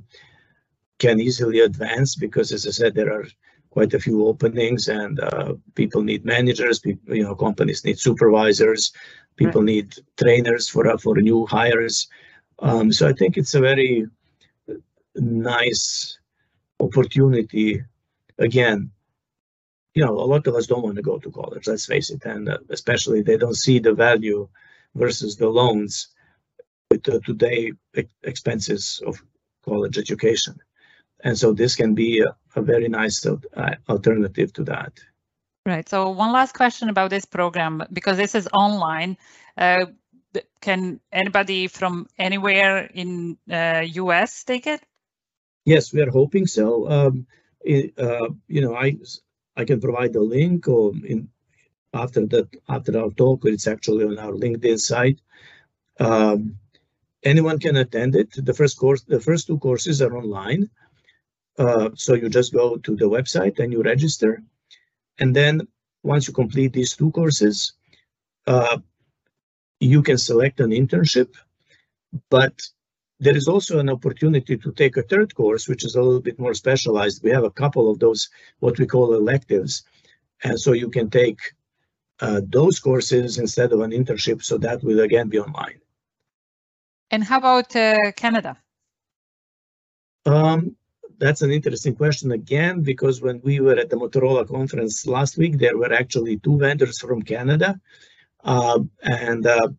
can 0.98 1.20
easily 1.20 1.60
advance 1.60 2.16
because, 2.16 2.52
as 2.52 2.66
I 2.66 2.72
said, 2.72 2.96
there 2.96 3.14
are 3.14 3.26
quite 3.76 3.94
a 3.94 4.00
few 4.00 4.26
openings 4.26 4.88
and 4.88 5.20
uh, 5.20 5.54
people 5.76 6.02
need 6.02 6.24
managers. 6.24 6.80
People, 6.80 7.14
you 7.14 7.24
know, 7.24 7.36
companies 7.36 7.84
need 7.84 8.00
supervisors. 8.00 8.94
People 9.36 9.62
right. 9.62 9.74
need 9.74 9.88
trainers 10.22 10.70
for 10.70 10.84
uh, 10.88 10.98
for 10.98 11.16
new 11.18 11.46
hires. 11.46 12.08
Um, 12.60 12.94
so 12.94 13.04
I 13.10 13.14
think 13.20 13.36
it's 13.36 13.54
a 13.54 13.68
very 13.72 14.08
nice 15.16 16.18
opportunity. 16.80 17.84
Again, 18.48 18.92
you 19.94 20.06
know, 20.06 20.16
a 20.26 20.30
lot 20.34 20.48
of 20.48 20.56
us 20.56 20.68
don't 20.68 20.86
want 20.88 20.96
to 20.96 21.10
go 21.12 21.18
to 21.20 21.38
college. 21.40 21.68
Let's 21.68 21.86
face 21.94 22.10
it, 22.16 22.24
and 22.34 22.48
uh, 22.48 22.60
especially 22.70 23.22
they 23.24 23.38
don't 23.38 23.64
see 23.66 23.80
the 23.80 23.94
value 23.94 24.48
versus 25.04 25.36
the 25.36 25.50
loans 25.50 26.16
with 26.90 27.04
the 27.04 27.20
today 27.30 27.74
expenses 28.24 29.02
of 29.06 29.22
college 29.66 29.98
education. 29.98 30.56
And 31.24 31.38
so 31.38 31.54
this 31.54 31.76
can 31.76 31.96
be 31.96 32.20
a, 32.20 32.36
a 32.56 32.62
very 32.62 32.88
nice 32.88 33.26
uh, 33.26 33.38
alternative 33.90 34.54
to 34.54 34.64
that. 34.66 34.94
Right. 35.66 35.88
So 35.90 36.10
one 36.10 36.32
last 36.32 36.54
question 36.54 36.90
about 36.90 37.10
this 37.10 37.26
program, 37.26 37.84
because 37.92 38.18
this 38.18 38.36
is 38.36 38.48
online. 38.54 39.18
Uh, 39.58 39.88
can 40.62 41.00
anybody 41.12 41.68
from 41.68 42.08
anywhere 42.20 42.90
in 42.94 43.38
uh, 43.50 43.84
US 43.94 44.44
take 44.44 44.68
it? 44.68 44.82
Yes, 45.66 45.92
we 45.94 46.02
are 46.02 46.12
hoping 46.12 46.46
so. 46.46 46.90
Um, 46.90 47.28
it, 47.62 47.98
uh, 47.98 48.30
you 48.48 48.62
know, 48.62 48.76
I 48.76 48.98
I 49.56 49.66
can 49.66 49.82
provide 49.82 50.14
the 50.14 50.22
link 50.22 50.68
or 50.68 50.94
in 51.04 51.30
after 51.94 52.26
that 52.28 52.48
after 52.70 53.00
our 53.00 53.10
talk. 53.12 53.46
It's 53.46 53.68
actually 53.68 54.06
on 54.06 54.20
our 54.20 54.34
LinkedIn 54.34 54.80
site. 54.80 55.20
Um, 56.00 56.58
anyone 57.24 57.60
can 57.60 57.76
attend 57.78 58.16
it. 58.16 58.30
The 58.36 58.54
first 58.54 58.78
course, 58.78 59.02
the 59.04 59.20
first 59.20 59.48
two 59.48 59.58
courses 59.58 60.02
are 60.02 60.16
online. 60.16 60.70
Uh, 61.58 61.90
so 61.96 62.14
you 62.14 62.30
just 62.30 62.54
go 62.54 62.78
to 62.78 62.96
the 62.96 63.06
website 63.06 63.60
and 63.60 63.72
you 63.72 63.82
register. 63.82 64.44
And 65.20 65.36
then 65.36 65.68
once 66.04 66.28
you 66.28 66.34
complete 66.34 66.74
these 66.74 66.96
two 66.96 67.12
courses, 67.12 67.74
uh, 68.48 68.78
you 69.80 70.02
can 70.02 70.18
select 70.18 70.60
an 70.60 70.72
internship, 70.72 71.34
but 72.30 72.62
there 73.20 73.36
is 73.36 73.48
also 73.48 73.80
an 73.80 73.90
opportunity 73.90 74.58
to 74.58 74.72
take 74.74 74.98
a 74.98 75.04
third 75.04 75.34
course, 75.36 75.68
which 75.68 75.86
is 75.86 75.96
a 75.96 76.02
little 76.02 76.22
bit 76.22 76.38
more 76.40 76.54
specialized. 76.54 77.24
We 77.24 77.32
have 77.32 77.46
a 77.46 77.52
couple 77.52 77.90
of 77.90 78.00
those, 78.00 78.30
what 78.60 78.78
we 78.78 78.86
call 78.86 79.14
electives. 79.14 79.84
And 80.44 80.60
so 80.60 80.74
you 80.74 80.90
can 80.90 81.10
take 81.10 81.40
uh, 82.20 82.42
those 82.48 82.80
courses 82.80 83.38
instead 83.38 83.72
of 83.72 83.80
an 83.80 83.92
internship. 83.92 84.44
So 84.44 84.58
that 84.60 84.84
will 84.84 85.00
again 85.00 85.30
be 85.30 85.40
online. 85.40 85.80
And 87.12 87.24
how 87.24 87.38
about 87.38 87.76
uh, 87.76 88.12
Canada? 88.16 88.58
Um, 90.26 90.76
that's 91.18 91.42
an 91.42 91.52
interesting 91.52 91.96
question 91.96 92.32
again, 92.32 92.82
because 92.82 93.22
when 93.22 93.42
we 93.44 93.60
were 93.60 93.76
at 93.76 93.90
the 93.90 93.96
Motorola 93.96 94.48
conference 94.48 95.06
last 95.06 95.38
week, 95.38 95.58
there 95.58 95.78
were 95.78 95.94
actually 95.94 96.38
two 96.38 96.58
vendors 96.58 97.00
from 97.00 97.22
Canada 97.22 97.80
uh, 98.44 98.80
and 99.02 99.46
uh, 99.46 99.70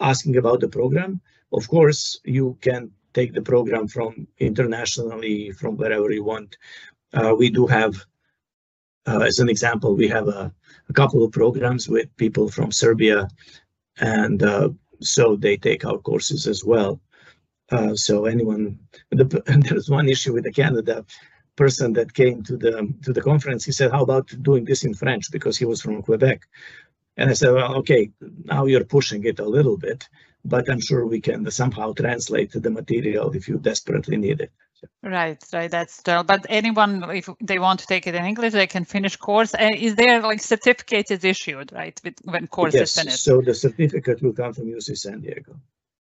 asking 0.00 0.36
about 0.36 0.60
the 0.60 0.68
program. 0.68 1.20
Of 1.52 1.68
course, 1.68 2.20
you 2.24 2.58
can 2.60 2.92
take 3.12 3.32
the 3.32 3.42
program 3.42 3.88
from 3.88 4.26
internationally, 4.38 5.50
from 5.50 5.76
wherever 5.76 6.10
you 6.10 6.24
want. 6.24 6.56
Uh, 7.12 7.34
we 7.36 7.50
do 7.50 7.66
have, 7.66 7.94
uh, 9.06 9.20
as 9.20 9.38
an 9.40 9.48
example, 9.48 9.96
we 9.96 10.08
have 10.08 10.28
a, 10.28 10.52
a, 10.88 10.92
couple 10.92 11.24
of 11.24 11.32
programs 11.32 11.88
with 11.88 12.16
people 12.16 12.48
from 12.48 12.70
Serbia 12.70 13.28
and 13.98 14.42
uh, 14.42 14.68
so 15.00 15.34
they 15.36 15.56
take 15.56 15.84
our 15.84 15.98
courses 15.98 16.46
as 16.46 16.64
well. 16.64 17.00
Uh, 17.70 17.94
so 17.94 18.24
anyone, 18.24 18.78
the, 19.10 19.24
there's 19.68 19.88
one 19.88 20.08
issue 20.08 20.32
with 20.32 20.44
the 20.44 20.52
Canada 20.52 21.04
person 21.56 21.92
that 21.92 22.14
came 22.14 22.42
to 22.42 22.56
the 22.56 22.72
to 23.04 23.12
the 23.12 23.20
conference. 23.30 23.64
He 23.64 23.72
said, 23.72 23.90
"How 23.90 24.02
about 24.02 24.26
doing 24.42 24.64
this 24.64 24.84
in 24.84 24.94
French?" 24.94 25.30
Because 25.30 25.56
he 25.58 25.66
was 25.66 25.80
from 25.82 26.02
Quebec, 26.02 26.48
and 27.16 27.30
I 27.30 27.34
said, 27.34 27.52
"Well, 27.52 27.76
okay, 27.80 28.10
now 28.44 28.66
you're 28.66 28.84
pushing 28.96 29.24
it 29.24 29.38
a 29.40 29.48
little 29.56 29.76
bit, 29.76 30.08
but 30.44 30.68
I'm 30.70 30.80
sure 30.80 31.06
we 31.06 31.20
can 31.20 31.50
somehow 31.50 31.92
translate 31.92 32.52
the 32.52 32.70
material 32.70 33.30
if 33.38 33.48
you 33.48 33.58
desperately 33.58 34.16
need 34.16 34.40
it." 34.40 34.52
Right, 35.02 35.42
right. 35.52 35.70
That's 35.70 36.02
true. 36.02 36.22
But 36.32 36.46
anyone, 36.48 36.92
if 37.10 37.28
they 37.40 37.58
want 37.58 37.80
to 37.80 37.86
take 37.86 38.06
it 38.06 38.14
in 38.14 38.24
English, 38.24 38.52
they 38.54 38.66
can 38.66 38.84
finish 38.84 39.16
course. 39.16 39.52
Uh, 39.54 39.70
is 39.76 39.94
there 39.94 40.22
like 40.22 40.40
certificate 40.40 41.10
is 41.10 41.24
issued, 41.24 41.72
right, 41.72 42.00
with, 42.02 42.14
when 42.24 42.46
course 42.46 42.74
yes, 42.74 42.90
is 42.90 43.02
finished? 43.02 43.22
so 43.22 43.40
the 43.42 43.54
certificate 43.54 44.22
will 44.22 44.32
come 44.32 44.52
from 44.54 44.66
UC 44.66 44.96
San 44.96 45.20
Diego. 45.20 45.60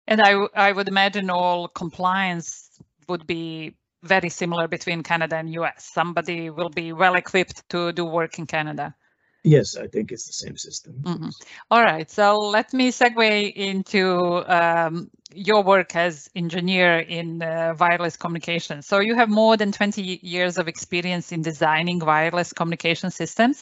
And 0.07 0.21
I, 0.21 0.33
I 0.55 0.71
would 0.71 0.87
imagine 0.87 1.29
all 1.29 1.67
compliance 1.67 2.69
would 3.07 3.27
be 3.27 3.75
very 4.03 4.29
similar 4.29 4.67
between 4.67 5.03
Canada 5.03 5.35
and 5.35 5.53
US. 5.53 5.89
Somebody 5.93 6.49
will 6.49 6.69
be 6.69 6.91
well 6.93 7.15
equipped 7.15 7.67
to 7.69 7.91
do 7.91 8.05
work 8.05 8.39
in 8.39 8.47
Canada. 8.47 8.95
Yes, 9.43 9.75
I 9.75 9.87
think 9.87 10.11
it's 10.11 10.27
the 10.27 10.33
same 10.33 10.57
system. 10.57 10.93
Mm 11.03 11.17
-hmm. 11.17 11.31
All 11.69 11.83
right, 11.83 12.11
so 12.11 12.51
let 12.51 12.73
me 12.73 12.91
segue 12.91 13.51
into 13.55 14.43
um, 14.47 15.09
your 15.33 15.63
work 15.63 15.95
as 15.95 16.29
engineer 16.33 16.99
in 16.99 17.41
uh, 17.41 17.73
wireless 17.79 18.17
communication. 18.17 18.81
So 18.81 19.01
you 19.01 19.15
have 19.15 19.31
more 19.31 19.57
than 19.57 19.71
20 19.71 20.19
years 20.21 20.57
of 20.57 20.67
experience 20.67 21.35
in 21.35 21.41
designing 21.41 22.05
wireless 22.05 22.53
communication 22.53 23.11
systems. 23.11 23.61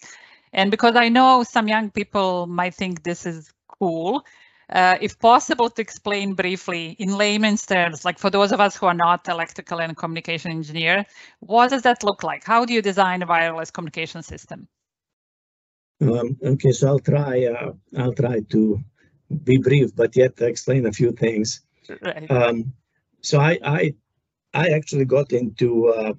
And 0.52 0.72
because 0.72 1.06
I 1.06 1.10
know 1.10 1.44
some 1.44 1.72
young 1.72 1.92
people 1.92 2.48
might 2.48 2.76
think 2.76 3.04
this 3.04 3.26
is 3.26 3.54
cool, 3.80 4.22
uh, 4.70 4.98
if 5.02 5.18
possible 5.20 5.70
to 5.70 5.82
explain 5.82 6.34
briefly 6.34 6.96
in 7.00 7.18
layman's 7.18 7.66
terms, 7.66 8.06
like 8.06 8.20
for 8.20 8.30
those 8.30 8.52
of 8.52 8.60
us 8.60 8.76
who 8.76 8.86
are 8.86 8.94
not 8.94 9.28
electrical 9.28 9.80
and 9.82 9.98
communication 9.98 10.52
engineer, 10.52 11.06
what 11.40 11.70
does 11.70 11.82
that 11.84 12.04
look 12.04 12.24
like? 12.24 12.44
How 12.44 12.66
do 12.66 12.74
you 12.74 12.82
design 12.82 13.24
a 13.24 13.26
wireless 13.26 13.72
communication 13.72 14.22
system? 14.22 14.68
Um, 16.02 16.38
okay, 16.44 16.72
so 16.72 16.88
I'll 16.88 17.00
try. 17.00 17.46
Uh, 17.46 17.74
I'll 17.98 18.14
try 18.14 18.40
to 18.52 18.80
be 19.44 19.58
brief, 19.58 19.96
but 19.96 20.16
yet 20.16 20.40
explain 20.42 20.86
a 20.86 20.92
few 20.92 21.12
things. 21.12 21.62
Right. 22.02 22.30
Um, 22.30 22.74
so 23.22 23.40
I, 23.40 23.60
I, 23.64 23.94
I 24.54 24.70
actually 24.70 25.06
got 25.06 25.34
into 25.34 25.90
uh, 25.90 26.14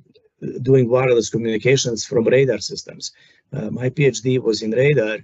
doing 0.62 0.88
wireless 0.88 1.30
communications 1.30 2.04
from 2.04 2.24
radar 2.24 2.58
systems. 2.58 3.12
Uh, 3.52 3.70
my 3.70 3.90
PhD 3.90 4.38
was 4.38 4.62
in 4.62 4.72
radar, 4.72 5.18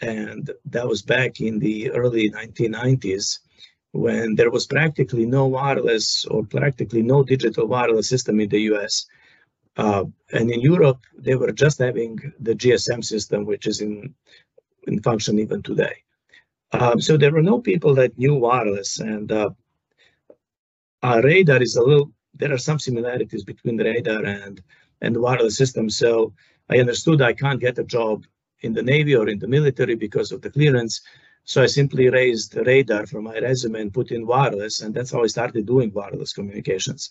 and 0.00 0.50
that 0.66 0.86
was 0.86 1.02
back 1.02 1.40
in 1.40 1.58
the 1.58 1.90
early 1.90 2.30
1990s 2.30 3.38
when 3.92 4.34
there 4.34 4.50
was 4.50 4.66
practically 4.66 5.26
no 5.26 5.46
wireless 5.46 6.24
or 6.26 6.44
practically 6.44 7.02
no 7.02 7.22
digital 7.22 7.66
wireless 7.66 8.08
system 8.08 8.40
in 8.40 8.48
the 8.48 8.60
US. 8.72 9.06
Uh, 9.76 10.04
and 10.32 10.50
in 10.50 10.60
Europe, 10.60 11.00
they 11.16 11.34
were 11.34 11.52
just 11.52 11.78
having 11.78 12.18
the 12.40 12.54
GSM 12.54 13.04
system, 13.04 13.44
which 13.44 13.66
is 13.66 13.80
in, 13.80 14.14
in 14.86 15.00
function 15.02 15.38
even 15.38 15.62
today. 15.62 16.02
Um, 16.72 17.00
so 17.00 17.16
there 17.16 17.32
were 17.32 17.42
no 17.42 17.60
people 17.60 17.94
that 17.94 18.18
knew 18.18 18.34
wireless, 18.34 18.98
and 18.98 19.32
uh, 19.32 19.50
our 21.02 21.22
radar 21.22 21.62
is 21.62 21.76
a 21.76 21.82
little. 21.82 22.12
There 22.34 22.52
are 22.52 22.58
some 22.58 22.78
similarities 22.78 23.44
between 23.44 23.76
the 23.76 23.84
radar 23.84 24.22
and 24.24 24.60
and 25.00 25.16
the 25.16 25.20
wireless 25.20 25.56
system. 25.56 25.88
So 25.88 26.34
I 26.68 26.78
understood 26.78 27.22
I 27.22 27.32
can't 27.32 27.60
get 27.60 27.78
a 27.78 27.84
job 27.84 28.24
in 28.60 28.72
the 28.72 28.82
Navy 28.82 29.14
or 29.14 29.28
in 29.28 29.38
the 29.38 29.48
military 29.48 29.94
because 29.94 30.32
of 30.32 30.42
the 30.42 30.50
clearance. 30.50 31.00
So 31.44 31.62
I 31.62 31.66
simply 31.66 32.10
raised 32.10 32.52
the 32.52 32.64
radar 32.64 33.06
from 33.06 33.24
my 33.24 33.38
resume 33.38 33.80
and 33.80 33.94
put 33.94 34.10
in 34.10 34.26
wireless, 34.26 34.82
and 34.82 34.94
that's 34.94 35.12
how 35.12 35.22
I 35.22 35.28
started 35.28 35.66
doing 35.66 35.92
wireless 35.92 36.32
communications. 36.32 37.08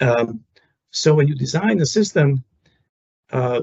Um, 0.00 0.44
so 0.90 1.14
when 1.14 1.28
you 1.28 1.34
design 1.34 1.80
a 1.80 1.86
system, 1.86 2.44
uh, 3.32 3.62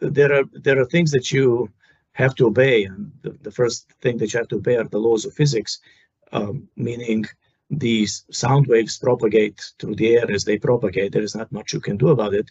there 0.00 0.32
are 0.32 0.44
there 0.52 0.78
are 0.80 0.84
things 0.84 1.10
that 1.12 1.32
you 1.32 1.70
have 2.12 2.34
to 2.34 2.46
obey, 2.46 2.84
and 2.84 3.12
the, 3.22 3.30
the, 3.42 3.50
first 3.50 3.90
thing 4.00 4.16
that 4.18 4.32
you 4.32 4.38
have 4.38 4.48
to 4.48 4.56
obey 4.56 4.76
are 4.76 4.84
the 4.84 4.98
laws 4.98 5.24
of 5.24 5.34
physics, 5.34 5.80
um, 6.32 6.68
meaning 6.76 7.24
these 7.70 8.24
sound 8.30 8.66
waves 8.66 8.98
propagate 8.98 9.60
through 9.78 9.94
the 9.96 10.16
air 10.16 10.30
as 10.30 10.44
they 10.44 10.58
propagate. 10.58 11.12
There 11.12 11.22
is 11.22 11.34
not 11.34 11.52
much 11.52 11.72
you 11.72 11.80
can 11.80 11.96
do 11.96 12.08
about 12.08 12.34
it, 12.34 12.50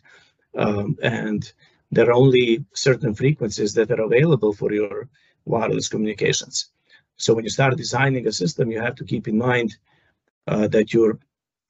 um, 0.58 0.98
and 1.02 1.52
there 1.92 2.10
are 2.10 2.14
only 2.14 2.66
certain 2.74 3.14
frequencies 3.14 3.74
that 3.74 3.92
are 3.92 4.02
available 4.02 4.54
for 4.54 4.74
your 4.74 5.08
wireless 5.46 5.88
communications. 5.88 6.70
So 7.18 7.34
when 7.34 7.46
you 7.46 7.50
start 7.50 7.78
designing 7.78 8.28
a 8.28 8.32
system, 8.32 8.72
you 8.72 8.82
have 8.82 8.96
to 8.96 9.06
keep 9.06 9.28
in 9.28 9.38
mind 9.38 9.78
uh, 10.48 10.68
that 10.70 10.94
your 10.94 11.20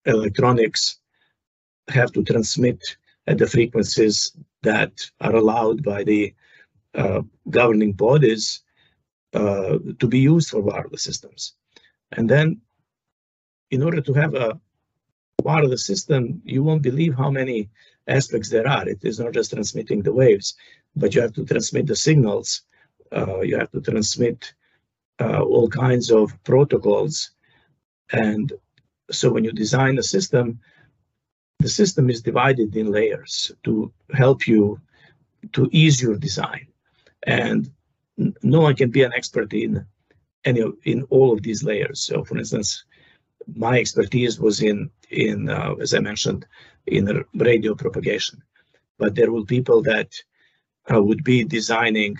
electronics 0.05 0.99
have 1.89 2.11
to 2.13 2.23
transmit 2.23 2.97
at 3.27 3.37
the 3.37 3.47
frequencies 3.47 4.35
that 4.63 4.91
are 5.21 5.35
allowed 5.35 5.83
by 5.83 6.03
the 6.03 6.33
uh, 6.95 7.21
governing 7.49 7.93
bodies 7.93 8.61
uh, 9.33 9.77
to 9.99 10.07
be 10.07 10.19
used 10.19 10.49
for 10.49 10.61
wireless 10.61 11.03
systems. 11.03 11.53
And 12.13 12.29
then 12.29 12.61
in 13.71 13.83
order 13.83 14.01
to 14.01 14.13
have 14.13 14.33
a 14.33 14.59
wireless 15.43 15.85
system, 15.85 16.41
you 16.45 16.63
won't 16.63 16.81
believe 16.81 17.15
how 17.15 17.29
many 17.29 17.69
aspects 18.07 18.49
there 18.49 18.67
are. 18.67 18.87
It 18.87 19.03
is 19.03 19.19
not 19.19 19.33
just 19.33 19.51
transmitting 19.51 20.01
the 20.01 20.13
waves, 20.13 20.55
but 20.95 21.13
you 21.13 21.21
have 21.21 21.33
to 21.33 21.45
transmit 21.45 21.87
the 21.87 21.95
signals. 21.95 22.61
Uh, 23.11 23.41
you 23.41 23.57
have 23.57 23.71
to 23.71 23.81
transmit 23.81 24.53
uh, 25.19 25.41
all 25.41 25.69
kinds 25.69 26.11
of 26.11 26.31
protocols. 26.43 27.31
And 28.11 28.51
so 29.11 29.31
when 29.31 29.43
you 29.43 29.51
design 29.51 29.97
a 29.97 30.03
system, 30.03 30.59
the 31.59 31.69
system 31.69 32.09
is 32.09 32.21
divided 32.21 32.75
in 32.75 32.91
layers 32.91 33.51
to 33.63 33.91
help 34.13 34.47
you 34.47 34.79
to 35.53 35.69
ease 35.71 36.01
your 36.01 36.17
design. 36.17 36.67
And 37.23 37.71
no 38.43 38.61
one 38.61 38.75
can 38.75 38.91
be 38.91 39.03
an 39.03 39.13
expert 39.13 39.53
in 39.53 39.85
any 40.43 40.61
of, 40.61 40.75
in 40.83 41.03
all 41.03 41.33
of 41.33 41.41
these 41.41 41.63
layers. 41.63 42.01
So 42.01 42.23
for 42.23 42.37
instance, 42.37 42.85
my 43.53 43.79
expertise 43.79 44.39
was 44.39 44.61
in 44.61 44.89
in 45.09 45.49
uh, 45.49 45.73
as 45.81 45.93
I 45.93 45.99
mentioned 45.99 46.45
in 46.87 47.23
radio 47.33 47.75
propagation, 47.75 48.41
but 48.97 49.15
there 49.15 49.31
were 49.31 49.45
people 49.45 49.81
that 49.83 50.11
uh, 50.91 51.01
would 51.01 51.23
be 51.23 51.43
designing 51.43 52.17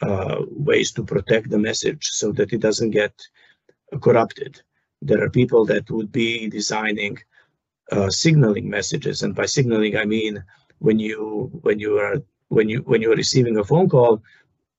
uh, 0.00 0.42
ways 0.50 0.92
to 0.92 1.04
protect 1.04 1.50
the 1.50 1.58
message 1.58 2.04
so 2.06 2.32
that 2.32 2.52
it 2.52 2.60
doesn't 2.60 2.90
get 2.90 3.12
corrupted. 4.00 4.60
There 5.02 5.22
are 5.22 5.30
people 5.30 5.64
that 5.66 5.90
would 5.90 6.12
be 6.12 6.48
designing 6.48 7.18
uh, 7.90 8.10
signaling 8.10 8.68
messages, 8.68 9.22
and 9.22 9.34
by 9.34 9.46
signaling 9.46 9.96
I 9.96 10.04
mean 10.04 10.44
when 10.78 10.98
you 10.98 11.50
when 11.62 11.78
you 11.78 11.98
are 11.98 12.22
when 12.48 12.68
you 12.68 12.78
when 12.82 13.02
you 13.02 13.12
are 13.12 13.16
receiving 13.16 13.56
a 13.58 13.64
phone 13.64 13.88
call, 13.88 14.22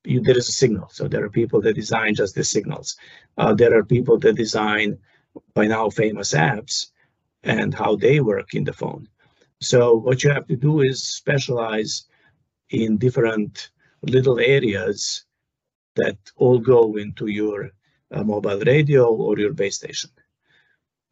you, 0.04 0.22
there 0.22 0.38
is 0.38 0.50
a 0.50 0.54
signal. 0.54 0.90
So 0.92 1.08
there 1.08 1.24
are 1.24 1.30
people 1.30 1.62
that 1.62 1.74
design 1.74 2.16
just 2.16 2.36
the 2.36 2.44
signals. 2.44 2.98
Uh, 3.38 3.54
there 3.54 3.78
are 3.78 3.84
people 3.84 4.18
that 4.20 4.36
design 4.36 4.98
by 5.54 5.68
now 5.68 5.90
famous 5.90 6.34
apps 6.34 6.88
and 7.44 7.74
how 7.74 7.96
they 7.96 8.20
work 8.20 8.54
in 8.54 8.64
the 8.64 8.74
phone. 8.74 9.08
So 9.62 9.96
what 9.96 10.24
you 10.24 10.30
have 10.32 10.48
to 10.48 10.56
do 10.56 10.82
is 10.82 11.04
specialize 11.04 12.06
in 12.70 12.98
different 12.98 13.72
little 14.02 14.40
areas 14.40 15.26
that 15.96 16.18
all 16.38 16.60
go 16.60 16.96
into 16.96 17.28
your 17.28 17.72
uh, 18.12 18.24
mobile 18.24 18.60
radio 18.60 19.14
or 19.14 19.38
your 19.38 19.54
base 19.54 19.76
station. 19.76 20.12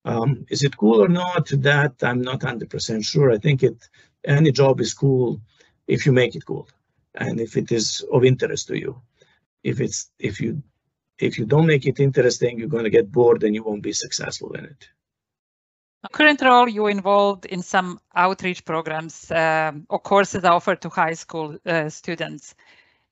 Um, 0.05 0.45
is 0.49 0.63
it 0.63 0.77
cool 0.77 1.03
or 1.03 1.09
not? 1.09 1.49
That 1.49 1.95
I'm 2.01 2.21
not 2.21 2.39
100% 2.39 3.05
sure. 3.05 3.31
I 3.31 3.37
think 3.37 3.63
it 3.63 3.89
any 4.23 4.51
job 4.51 4.79
is 4.79 4.93
cool 4.93 5.41
if 5.87 6.05
you 6.05 6.13
make 6.13 6.35
it 6.35 6.45
cool 6.45 6.69
and 7.15 7.39
if 7.39 7.57
it 7.57 7.71
is 7.71 8.05
of 8.11 8.23
interest 8.23 8.67
to 8.67 8.79
you. 8.79 9.01
If 9.63 9.81
it's 9.81 10.09
if 10.19 10.39
you 10.39 10.63
if 11.19 11.37
you 11.37 11.45
don't 11.45 11.67
make 11.67 11.85
it 11.85 11.99
interesting, 11.99 12.59
you're 12.59 12.67
going 12.67 12.83
to 12.83 12.89
get 12.89 13.11
bored 13.11 13.43
and 13.43 13.55
you 13.55 13.63
won't 13.63 13.83
be 13.83 13.93
successful 13.93 14.51
in 14.53 14.65
it. 14.65 14.89
Current 16.11 16.41
role, 16.41 16.69
you're 16.69 16.89
involved 16.89 17.45
in 17.45 17.61
some 17.61 17.99
outreach 18.15 18.63
programs 18.63 19.29
uh, 19.31 19.71
or 19.89 19.99
courses 19.99 20.45
offered 20.45 20.81
to 20.81 20.89
high 20.89 21.13
school 21.13 21.57
uh, 21.65 21.89
students. 21.89 22.55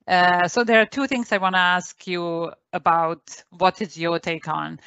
Uh, 0.07 0.47
so 0.47 0.63
there 0.63 0.81
are 0.81 0.85
two 0.85 1.07
things 1.07 1.31
I 1.31 1.37
want 1.37 1.55
to 1.55 1.61
ask 1.61 2.07
you 2.07 2.51
about. 2.71 3.43
What 3.49 3.81
is 3.81 3.97
your 3.97 4.19
take 4.19 4.47
on? 4.47 4.79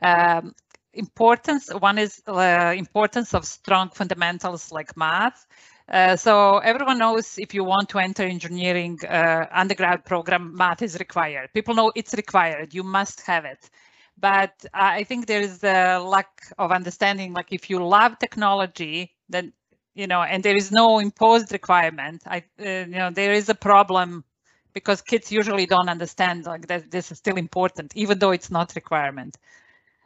Um, 0.00 0.54
importance. 0.94 1.68
One 1.74 1.98
is 1.98 2.22
uh, 2.26 2.72
importance 2.76 3.34
of 3.34 3.44
strong 3.44 3.90
fundamentals 3.90 4.70
like 4.72 4.96
math, 4.96 5.46
uh, 5.90 6.16
so 6.16 6.58
everyone 6.58 6.98
knows 6.98 7.36
if 7.38 7.52
you 7.52 7.64
want 7.64 7.88
to 7.88 7.98
enter 7.98 8.22
engineering 8.22 8.98
uh, 9.08 9.46
undergrad 9.52 10.04
program, 10.04 10.54
math 10.56 10.82
is 10.82 10.98
required. 10.98 11.50
People 11.52 11.74
know 11.74 11.90
it's 11.96 12.14
required. 12.14 12.72
You 12.72 12.84
must 12.84 13.20
have 13.22 13.44
it. 13.44 13.70
But 14.18 14.52
I 14.74 15.04
think 15.04 15.26
there 15.26 15.40
is 15.40 15.64
a 15.64 15.98
lack 15.98 16.42
of 16.58 16.70
understanding. 16.70 17.32
Like 17.32 17.52
if 17.52 17.70
you 17.70 17.84
love 17.84 18.18
technology, 18.18 19.12
then 19.28 19.52
you 19.94 20.06
know, 20.06 20.22
and 20.22 20.42
there 20.42 20.56
is 20.56 20.70
no 20.70 20.98
imposed 21.00 21.52
requirement. 21.52 22.22
I, 22.26 22.44
uh, 22.60 22.64
you 22.64 22.86
know, 22.86 23.10
there 23.10 23.32
is 23.32 23.48
a 23.48 23.54
problem 23.54 24.24
because 24.72 25.02
kids 25.02 25.32
usually 25.32 25.66
don't 25.66 25.88
understand 25.88 26.46
like 26.46 26.68
that 26.68 26.90
this 26.90 27.10
is 27.10 27.18
still 27.18 27.36
important, 27.36 27.96
even 27.96 28.18
though 28.18 28.30
it's 28.30 28.50
not 28.50 28.74
requirement. 28.76 29.36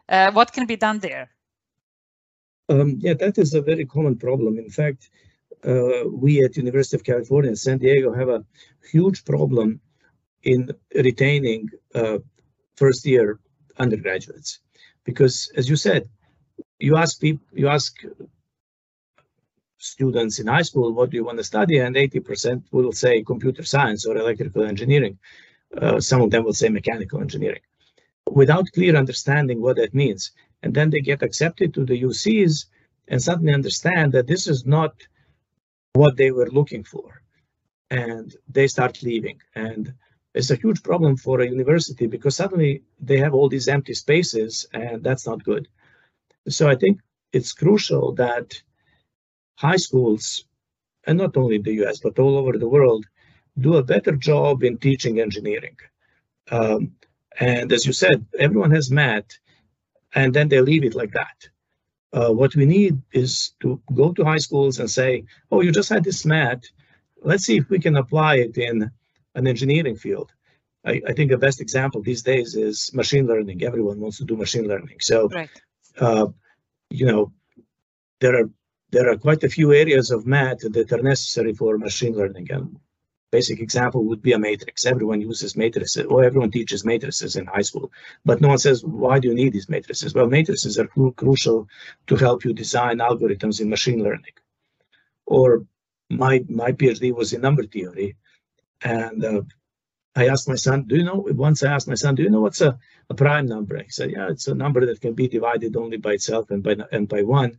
Uh, 0.09 0.33
what 0.33 0.53
can 0.53 0.67
be 0.67 0.77
done 0.77 0.99
there? 1.01 1.31
Um, 2.71 2.97
yeah, 3.01 3.15
that 3.15 3.37
is 3.37 3.53
a 3.53 3.61
very 3.61 3.85
common 3.85 4.17
problem. 4.17 4.59
In 4.59 4.71
fact, 4.71 5.11
uh, 5.67 6.09
we 6.11 6.45
at 6.45 6.57
University 6.57 6.97
of 6.97 7.05
California 7.05 7.51
in 7.51 7.57
San 7.57 7.79
Diego 7.79 8.13
have 8.13 8.29
a 8.29 8.45
huge 8.91 9.25
problem 9.25 9.81
in 10.43 10.71
retaining 10.95 11.71
uh, 11.95 12.19
first 12.77 13.07
year 13.07 13.41
undergraduates. 13.79 14.61
Because 15.05 15.51
as 15.57 15.69
you 15.69 15.77
said 15.77 16.09
you 16.79 16.97
ask 16.97 17.21
people 17.21 17.47
you 17.53 17.69
ask 17.69 17.93
students 19.79 20.39
in 20.39 20.47
high 20.47 20.63
school 20.63 20.93
what 20.93 21.11
do 21.11 21.17
you 21.17 21.25
want 21.25 21.39
to 21.39 21.45
study? 21.45 21.79
and 21.79 21.97
80% 21.97 22.63
will 22.73 22.93
say 22.93 23.23
computer 23.23 23.65
science 23.65 24.07
or 24.07 24.17
electrical 24.17 24.65
engineering. 24.65 25.19
Uh, 25.77 26.01
some 26.01 26.21
of 26.23 26.31
them 26.31 26.45
will 26.45 26.53
say 26.55 26.69
mechanical 26.69 27.21
engineering. 27.21 27.61
Without 28.31 28.67
clear 28.75 28.97
understanding 28.97 29.61
what 29.61 29.77
that 29.77 29.93
means. 29.95 30.33
And 30.63 30.73
then 30.73 30.91
they 30.91 31.01
get 31.01 31.23
accepted 31.23 31.75
to 31.75 31.85
the 31.85 32.01
ucs 32.03 32.67
and 33.09 33.23
suddenly 33.23 33.53
understand 33.53 34.13
that 34.13 34.27
this 34.27 34.47
is 34.47 34.65
not 34.65 34.95
what 35.95 36.17
they 36.17 36.31
were 36.31 36.51
looking 36.51 36.85
for 36.85 37.23
and 37.91 38.35
they 38.49 38.67
start 38.67 39.03
leaving. 39.03 39.41
And 39.55 39.95
it's 40.35 40.51
a 40.51 40.57
huge 40.57 40.83
problem 40.83 41.17
for 41.17 41.41
a 41.41 41.49
university 41.49 42.07
because 42.07 42.37
suddenly 42.37 42.83
they 43.01 43.19
have 43.19 43.35
all 43.35 43.49
these 43.49 43.69
empty 43.69 43.95
spaces 43.95 44.67
and 44.73 45.03
that's 45.03 45.27
not 45.27 45.45
good. 45.45 45.69
So 46.49 46.69
i 46.69 46.75
think 46.75 47.01
it's 47.33 47.53
crucial 47.53 48.13
that 48.15 48.49
high 49.57 49.77
schools 49.77 50.45
and 51.07 51.19
not 51.19 51.37
only 51.37 51.57
in 51.57 51.63
the 51.63 51.73
us 51.87 52.01
but 52.01 52.19
all 52.19 52.37
over 52.39 52.59
the 52.59 52.69
world 52.77 53.05
do 53.59 53.77
a 53.77 53.83
better 53.83 54.13
job 54.17 54.65
in 54.65 54.79
teaching 54.79 55.21
engineering. 55.21 55.77
Um, 56.51 56.93
and 57.41 57.73
as 57.73 57.87
you 57.87 57.93
said 57.93 58.27
everyone 58.39 58.73
has 58.73 58.91
math 58.91 59.31
and 60.15 60.35
then 60.35 60.49
they 60.49 60.61
leave 60.61 60.85
it 60.85 60.95
like 60.95 61.13
that 61.13 61.49
uh, 62.15 62.31
what 62.31 62.55
we 62.55 62.65
need 62.65 63.03
is 63.13 63.53
to 63.61 63.81
go 63.93 64.13
to 64.13 64.25
high 64.25 64.39
schools 64.39 64.79
and 64.79 64.89
say, 64.89 65.25
oh, 65.51 65.61
you 65.61 65.73
just 65.73 65.89
had 65.89 66.05
this 66.05 66.25
math. 66.25 66.63
Let's 67.23 67.45
see 67.45 67.57
if 67.57 67.69
we 67.69 67.81
can 67.81 67.97
apply 67.97 68.37
it 68.37 68.57
in 68.57 68.91
an 69.35 69.47
engineering 69.47 69.97
field. 69.97 70.33
I, 70.85 71.03
I 71.09 71.13
think 71.13 71.31
the 71.31 71.39
best 71.39 71.61
example 71.61 72.03
these 72.03 72.23
days 72.23 72.55
is 72.55 72.93
machine 72.95 73.27
learning. 73.27 73.65
Everyone 73.65 73.99
wants 73.99 74.19
to 74.19 74.25
do 74.25 74.37
machine 74.37 74.69
learning. 74.69 74.99
So, 75.01 75.29
right. 75.29 75.51
uh, 75.99 76.29
you 76.91 77.07
know, 77.07 77.33
there 78.21 78.37
are 78.41 78.51
there 78.93 79.11
are 79.11 79.17
quite 79.17 79.43
a 79.43 79.49
few 79.49 79.73
areas 79.73 80.13
of 80.13 80.25
math 80.25 80.61
that 80.61 80.93
are 80.93 81.03
necessary 81.03 81.53
for 81.53 81.79
machine 81.79 82.15
learning. 82.15 82.47
And 82.51 82.79
basic 83.37 83.59
example 83.67 84.01
would 84.09 84.23
be 84.29 84.35
a 84.35 84.45
matrix. 84.49 84.87
Everyone 84.95 85.21
uses 85.31 85.57
matrices, 85.65 86.07
or 86.13 86.19
everyone 86.29 86.53
teaches 86.57 86.91
matrices 86.93 87.33
in 87.41 87.45
high 87.57 87.67
school, 87.71 87.89
but 88.29 88.41
no 88.41 88.49
one 88.55 88.63
says, 88.67 88.79
why 89.03 89.15
do 89.19 89.27
you 89.29 89.37
need 89.41 89.53
these 89.53 89.73
matrices? 89.77 90.15
Well, 90.15 90.35
matrices 90.39 90.75
are 90.81 90.89
cru 90.95 91.13
crucial 91.23 91.59
to 92.09 92.15
help 92.27 92.39
you 92.45 92.53
design 92.53 92.97
algorithms 93.09 93.57
in 93.61 93.75
machine 93.77 94.01
learning. 94.07 94.37
Or 95.37 95.47
my, 96.23 96.35
my 96.63 96.71
PhD 96.79 97.05
was 97.21 97.33
in 97.33 97.41
number 97.47 97.65
theory. 97.75 98.09
And 99.01 99.19
uh, 99.33 99.43
I 100.21 100.25
asked 100.33 100.49
my 100.55 100.61
son, 100.67 100.79
do 100.91 100.95
you 101.01 101.07
know, 101.09 101.19
once 101.49 101.59
I 101.63 101.73
asked 101.75 101.89
my 101.93 102.01
son, 102.03 102.15
do 102.15 102.23
you 102.25 102.33
know 102.35 102.45
what's 102.47 102.65
a, 102.69 102.73
a 103.13 103.15
prime 103.23 103.47
number? 103.55 103.75
He 103.89 103.91
said, 103.99 104.11
yeah, 104.17 104.29
it's 104.35 104.49
a 104.49 104.61
number 104.65 104.81
that 104.87 105.01
can 105.05 105.15
be 105.23 105.29
divided 105.37 105.73
only 105.83 105.99
by 106.07 106.13
itself 106.19 106.45
and 106.53 106.63
by, 106.67 106.75
and 106.97 107.05
by 107.15 107.23
one. 107.41 107.53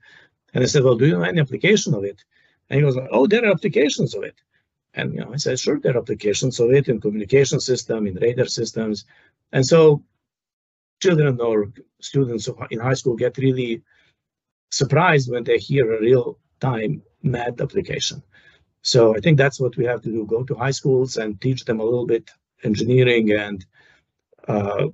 And 0.53 0.63
I 0.63 0.67
said, 0.67 0.83
well, 0.83 0.97
do 0.99 1.05
you 1.07 1.15
know 1.15 1.29
any 1.29 1.41
application 1.45 1.91
of 1.99 2.03
it? 2.11 2.19
And 2.67 2.75
he 2.77 2.83
goes, 2.85 2.97
oh, 3.17 3.27
there 3.27 3.43
are 3.45 3.55
applications 3.57 4.15
of 4.15 4.23
it. 4.31 4.37
And 4.95 5.13
you 5.13 5.19
know, 5.19 5.33
I 5.33 5.37
said, 5.37 5.59
sure, 5.59 5.79
there 5.79 5.95
are 5.95 5.99
applications 5.99 6.59
of 6.59 6.71
it 6.71 6.87
in 6.87 7.01
communication 7.01 7.59
system, 7.59 8.07
in 8.07 8.15
radar 8.15 8.45
systems. 8.45 9.05
And 9.51 9.65
so 9.65 10.03
children 11.01 11.39
or 11.41 11.71
students 12.01 12.49
in 12.71 12.79
high 12.79 12.93
school 12.93 13.15
get 13.15 13.37
really 13.37 13.83
surprised 14.71 15.29
when 15.29 15.43
they 15.43 15.57
hear 15.57 15.93
a 15.93 15.99
real-time 15.99 17.01
math 17.21 17.59
application. 17.61 18.23
So 18.81 19.15
I 19.15 19.19
think 19.19 19.37
that's 19.37 19.59
what 19.59 19.75
we 19.77 19.85
have 19.85 20.01
to 20.03 20.09
do, 20.09 20.25
go 20.25 20.43
to 20.43 20.55
high 20.55 20.71
schools 20.71 21.17
and 21.17 21.39
teach 21.41 21.65
them 21.65 21.79
a 21.79 21.83
little 21.83 22.05
bit 22.05 22.31
engineering 22.63 23.31
and 23.31 23.65
uh, 24.47 24.87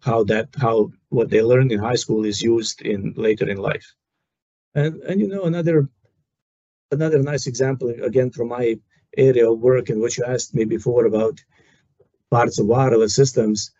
how 0.00 0.22
that 0.24 0.48
how 0.56 0.92
what 1.08 1.30
they 1.30 1.42
learn 1.42 1.70
in 1.72 1.78
high 1.78 1.96
school 1.96 2.24
is 2.24 2.42
used 2.42 2.82
in 2.82 3.14
later 3.16 3.48
in 3.48 3.56
life. 3.56 3.94
And 4.74 5.02
and 5.02 5.20
you 5.20 5.28
know 5.28 5.44
another 5.44 5.88
another 6.92 7.22
nice 7.22 7.46
example 7.46 7.88
again 7.88 8.30
from 8.30 8.48
my 8.48 8.78
area 9.16 9.50
of 9.50 9.60
work 9.60 9.88
and 9.88 10.00
what 10.00 10.16
you 10.16 10.24
asked 10.24 10.54
me 10.54 10.64
before 10.64 11.06
about 11.06 11.42
parts 12.30 12.58
of 12.58 12.66
wireless 12.66 13.14
systems 13.14 13.70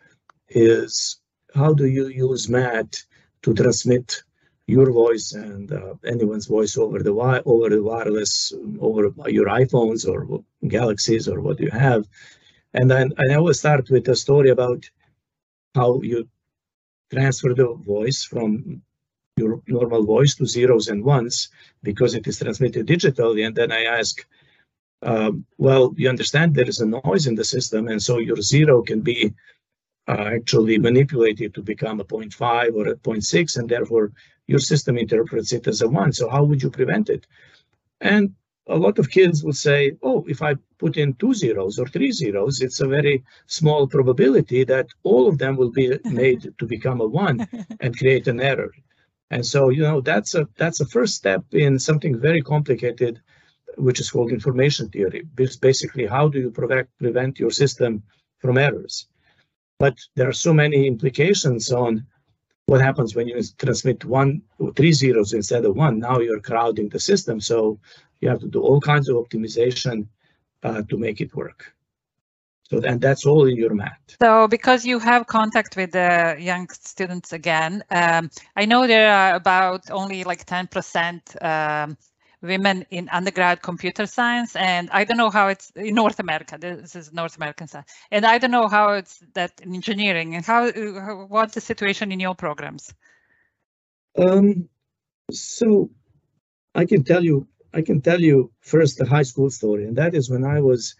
is 0.49 1.19
how 1.53 1.73
do 1.73 1.85
you 1.85 2.07
use 2.07 2.49
math 2.49 3.05
to 3.41 3.53
transmit 3.53 4.23
your 4.67 4.91
voice 4.91 5.31
and 5.33 5.71
uh, 5.71 5.93
anyone's 6.05 6.47
voice 6.47 6.77
over 6.77 6.99
the 6.99 7.15
wi- 7.21 7.41
over 7.45 7.69
the 7.69 7.81
wireless 7.81 8.53
over 8.79 9.13
your 9.27 9.47
iPhones 9.47 10.07
or 10.07 10.43
Galaxies 10.67 11.27
or 11.27 11.39
what 11.41 11.59
you 11.59 11.69
have. 11.71 12.05
And 12.73 12.91
then 12.91 13.13
I 13.17 13.35
always 13.35 13.59
start 13.59 13.89
with 13.89 14.07
a 14.09 14.15
story 14.15 14.49
about 14.49 14.89
how 15.73 16.01
you 16.01 16.27
transfer 17.11 17.53
the 17.53 17.73
voice 17.75 18.23
from 18.23 18.81
your 19.37 19.61
normal 19.67 20.03
voice 20.03 20.35
to 20.35 20.45
zeros 20.45 20.89
and 20.89 21.03
ones 21.03 21.49
because 21.83 22.13
it 22.15 22.27
is 22.27 22.39
transmitted 22.39 22.87
digitally. 22.87 23.45
And 23.45 23.55
then 23.55 23.71
I 23.71 23.83
ask, 23.83 24.25
um, 25.03 25.45
well, 25.57 25.93
you 25.97 26.09
understand 26.09 26.53
there 26.53 26.67
is 26.67 26.79
a 26.79 26.85
noise 26.85 27.27
in 27.27 27.35
the 27.35 27.43
system, 27.43 27.87
and 27.87 28.01
so 28.01 28.19
your 28.19 28.41
zero 28.41 28.81
can 28.81 29.01
be 29.01 29.33
uh, 30.07 30.29
actually 30.33 30.77
manipulated 30.77 31.53
to 31.53 31.61
become 31.61 31.99
a 31.99 32.05
0.5 32.05 32.75
or 32.75 32.87
a 32.87 32.95
0.6, 32.95 33.57
and 33.57 33.69
therefore 33.69 34.11
your 34.47 34.59
system 34.59 34.97
interprets 34.97 35.53
it 35.53 35.67
as 35.67 35.81
a 35.81 35.87
one. 35.87 36.13
So 36.13 36.29
how 36.29 36.43
would 36.43 36.63
you 36.63 36.69
prevent 36.69 37.09
it? 37.09 37.27
And 38.01 38.33
a 38.67 38.77
lot 38.77 38.99
of 38.99 39.09
kids 39.09 39.43
will 39.43 39.53
say, 39.53 39.93
oh, 40.03 40.25
if 40.27 40.41
I 40.41 40.55
put 40.77 40.97
in 40.97 41.13
two 41.13 41.33
zeros 41.33 41.79
or 41.79 41.87
three 41.87 42.11
zeros, 42.11 42.61
it's 42.61 42.79
a 42.79 42.87
very 42.87 43.23
small 43.45 43.87
probability 43.87 44.63
that 44.65 44.87
all 45.03 45.27
of 45.27 45.37
them 45.37 45.55
will 45.55 45.71
be 45.71 45.97
made 46.05 46.53
to 46.57 46.65
become 46.65 47.01
a 47.01 47.07
one 47.07 47.47
and 47.79 47.97
create 47.97 48.27
an 48.27 48.41
error. 48.41 48.71
And 49.29 49.45
so, 49.45 49.69
you 49.69 49.81
know, 49.81 50.01
that's 50.01 50.35
a 50.35 50.47
that's 50.55 50.79
a 50.79 50.85
first 50.85 51.15
step 51.15 51.43
in 51.51 51.79
something 51.79 52.17
very 52.19 52.41
complicated, 52.41 53.21
which 53.77 53.99
is 53.99 54.09
called 54.11 54.31
information 54.31 54.89
theory. 54.89 55.27
It's 55.37 55.55
basically 55.55 56.05
how 56.05 56.27
do 56.27 56.39
you 56.39 56.51
prevent 56.51 57.39
your 57.39 57.51
system 57.51 58.03
from 58.39 58.57
errors? 58.57 59.07
But 59.79 59.97
there 60.15 60.27
are 60.27 60.33
so 60.33 60.53
many 60.53 60.87
implications 60.87 61.71
on 61.71 62.05
what 62.65 62.81
happens 62.81 63.15
when 63.15 63.27
you 63.27 63.41
transmit 63.57 64.03
one 64.03 64.41
three 64.75 64.91
zeros 64.91 65.33
instead 65.33 65.65
of 65.65 65.75
one. 65.75 65.99
Now 65.99 66.19
you're 66.19 66.41
crowding 66.41 66.89
the 66.89 66.99
system. 66.99 67.39
So 67.39 67.79
you 68.21 68.29
have 68.29 68.39
to 68.39 68.47
do 68.47 68.61
all 68.61 68.81
kinds 68.81 69.07
of 69.09 69.15
optimization 69.15 70.07
uh, 70.63 70.81
to 70.89 70.97
make 70.97 71.21
it 71.21 71.35
work. 71.35 71.73
So 72.69 72.81
and 72.83 72.99
that's 72.99 73.25
all 73.25 73.45
in 73.45 73.55
your 73.55 73.73
math. 73.73 74.17
So 74.21 74.47
because 74.47 74.85
you 74.85 74.99
have 74.99 75.27
contact 75.27 75.77
with 75.77 75.91
the 75.91 76.35
young 76.37 76.67
students 76.69 77.31
again, 77.31 77.83
um, 77.89 78.29
I 78.57 78.65
know 78.65 78.87
there 78.87 79.09
are 79.09 79.35
about 79.35 79.89
only 79.89 80.25
like 80.25 80.45
10% 80.45 81.43
um, 81.43 81.97
women 82.41 82.85
in 82.91 83.09
undergrad 83.09 83.61
computer 83.61 84.05
science, 84.05 84.55
and 84.55 84.89
I 84.91 85.03
don't 85.05 85.17
know 85.17 85.29
how 85.29 85.47
it's 85.47 85.71
in 85.75 85.95
North 85.95 86.19
America. 86.19 86.57
This 86.59 86.95
is 86.95 87.11
North 87.11 87.35
American 87.37 87.67
science, 87.67 87.91
and 88.11 88.25
I 88.25 88.37
don't 88.37 88.51
know 88.51 88.67
how 88.67 88.93
it's 88.93 89.23
that 89.33 89.59
in 89.61 89.73
engineering. 89.73 90.35
And 90.35 90.45
how, 90.45 90.71
how 91.01 91.25
what's 91.27 91.55
the 91.55 91.61
situation 91.61 92.11
in 92.11 92.19
your 92.19 92.35
programs? 92.35 92.93
Um, 94.17 94.69
so 95.31 95.89
I 96.75 96.85
can 96.85 97.03
tell 97.03 97.23
you 97.23 97.47
I 97.73 97.81
can 97.81 98.01
tell 98.01 98.21
you 98.21 98.51
first 98.61 98.97
the 98.97 99.05
high 99.05 99.23
school 99.23 99.49
story, 99.49 99.85
and 99.85 99.95
that 99.97 100.15
is 100.15 100.29
when 100.29 100.43
I 100.43 100.61
was, 100.61 100.95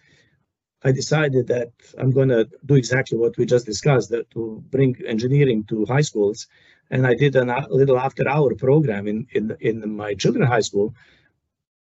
I 0.84 0.92
decided 0.92 1.48
that 1.48 1.72
I'm 1.98 2.12
going 2.12 2.30
to 2.30 2.48
do 2.66 2.76
exactly 2.76 3.18
what 3.18 3.38
we 3.38 3.46
just 3.46 3.66
discussed, 3.66 4.10
that 4.10 4.30
to 4.32 4.64
bring 4.70 4.96
engineering 5.08 5.64
to 5.70 5.86
high 5.86 6.02
schools, 6.02 6.48
and 6.92 7.08
I 7.08 7.16
did 7.16 7.36
a 7.36 7.68
little 7.70 7.98
after-hour 7.98 8.56
program 8.56 9.08
in 9.08 9.28
in 9.32 9.56
in 9.60 9.96
my 9.96 10.14
children 10.14 10.46
high 10.46 10.62
school, 10.62 10.94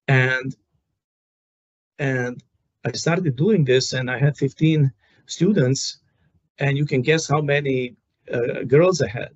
and 0.09 0.55
and 1.99 2.43
I 2.85 2.93
started 2.93 3.37
doing 3.37 3.65
this, 3.65 3.93
and 3.93 4.11
I 4.11 4.19
had 4.19 4.37
15 4.37 4.93
students, 5.27 5.99
and 6.59 6.77
you 6.77 6.87
can 6.87 7.03
guess 7.03 7.27
how 7.27 7.41
many 7.41 7.97
uh, 8.33 8.63
girls 8.67 9.03
I 9.03 9.09
had, 9.09 9.35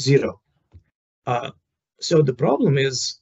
zero. 0.00 0.40
Uh, 1.26 1.50
so 2.00 2.22
the 2.22 2.34
problem 2.34 2.78
is 2.78 3.20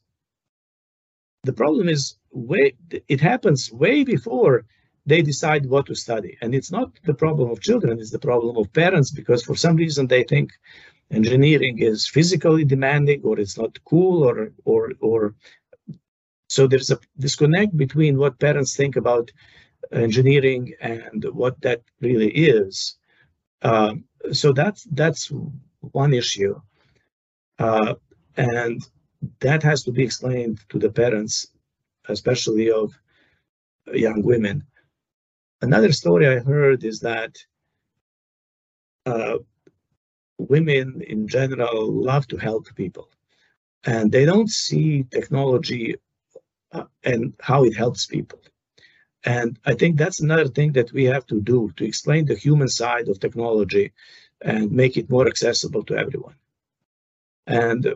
the 1.45 1.53
problem 1.53 1.89
is 1.89 2.17
way 2.31 2.75
it 3.09 3.21
happens 3.21 3.71
way 3.73 4.05
before 4.05 4.65
they 5.07 5.23
decide 5.23 5.67
what 5.67 5.87
to 5.87 5.95
study 5.95 6.37
and 6.41 6.55
it's 6.55 6.71
not 6.71 6.89
the 7.05 7.15
problem 7.15 7.51
of 7.51 7.61
children 7.61 7.99
it's 7.99 8.11
the 8.11 8.19
problem 8.31 8.57
of 8.57 8.73
parents 8.73 9.11
because 9.11 9.43
for 9.43 9.57
some 9.57 9.77
reason 9.77 10.07
they 10.07 10.23
think 10.23 10.51
engineering 11.11 11.79
is 11.79 12.09
physically 12.09 12.65
demanding 12.65 13.21
or 13.25 13.39
it's 13.39 13.59
not 13.59 13.77
cool 13.85 14.23
or 14.23 14.53
or 14.65 14.93
or 15.01 15.35
so 16.53 16.67
there's 16.67 16.91
a 16.91 16.99
disconnect 17.19 17.75
between 17.79 18.19
what 18.19 18.39
parents 18.39 18.77
think 18.77 18.97
about 18.97 19.31
engineering 19.91 20.75
and 20.83 21.25
what 21.33 21.59
that 21.63 21.81
really 22.03 22.29
is. 22.29 22.99
Um, 23.63 24.05
so 24.33 24.53
that's 24.53 24.83
that's 24.93 25.33
one 25.81 26.13
issue. 26.13 26.61
Uh, 27.59 27.95
and 28.37 28.83
that 29.41 29.63
has 29.63 29.83
to 29.85 29.93
be 29.93 30.03
explained 30.05 30.61
to 30.69 30.79
the 30.79 30.91
parents, 30.91 31.35
especially 32.11 32.71
of 32.71 32.93
young 33.95 34.21
women. 34.21 34.63
Another 35.63 35.93
story 35.93 36.29
I 36.29 36.41
heard 36.41 36.85
is 36.85 37.01
that 37.01 37.33
uh, 39.07 39.39
women 40.37 41.03
in 41.09 41.29
general 41.29 41.91
love 41.91 42.27
to 42.29 42.37
help 42.37 42.65
people, 42.75 43.09
and 43.85 44.13
they 44.13 44.27
don't 44.27 44.51
see 44.51 45.05
technology 45.05 45.97
uh, 46.73 46.85
and 47.05 47.35
how 47.41 47.65
it 47.65 47.77
helps 47.77 48.07
people. 48.07 48.41
And 49.25 49.59
I 49.65 49.75
think 49.75 49.97
that's 49.97 50.21
another 50.21 50.49
thing 50.49 50.73
that 50.73 50.93
we 50.93 51.05
have 51.05 51.27
to 51.27 51.41
do 51.41 51.73
to 51.77 51.85
explain 51.85 52.25
the 52.25 52.35
human 52.35 52.69
side 52.69 53.09
of 53.09 53.21
technology 53.21 53.93
and 54.41 54.73
make 54.73 54.97
it 54.97 55.11
more 55.11 55.29
accessible 55.29 55.85
to 55.85 55.97
everyone. 55.97 56.35
And 57.47 57.95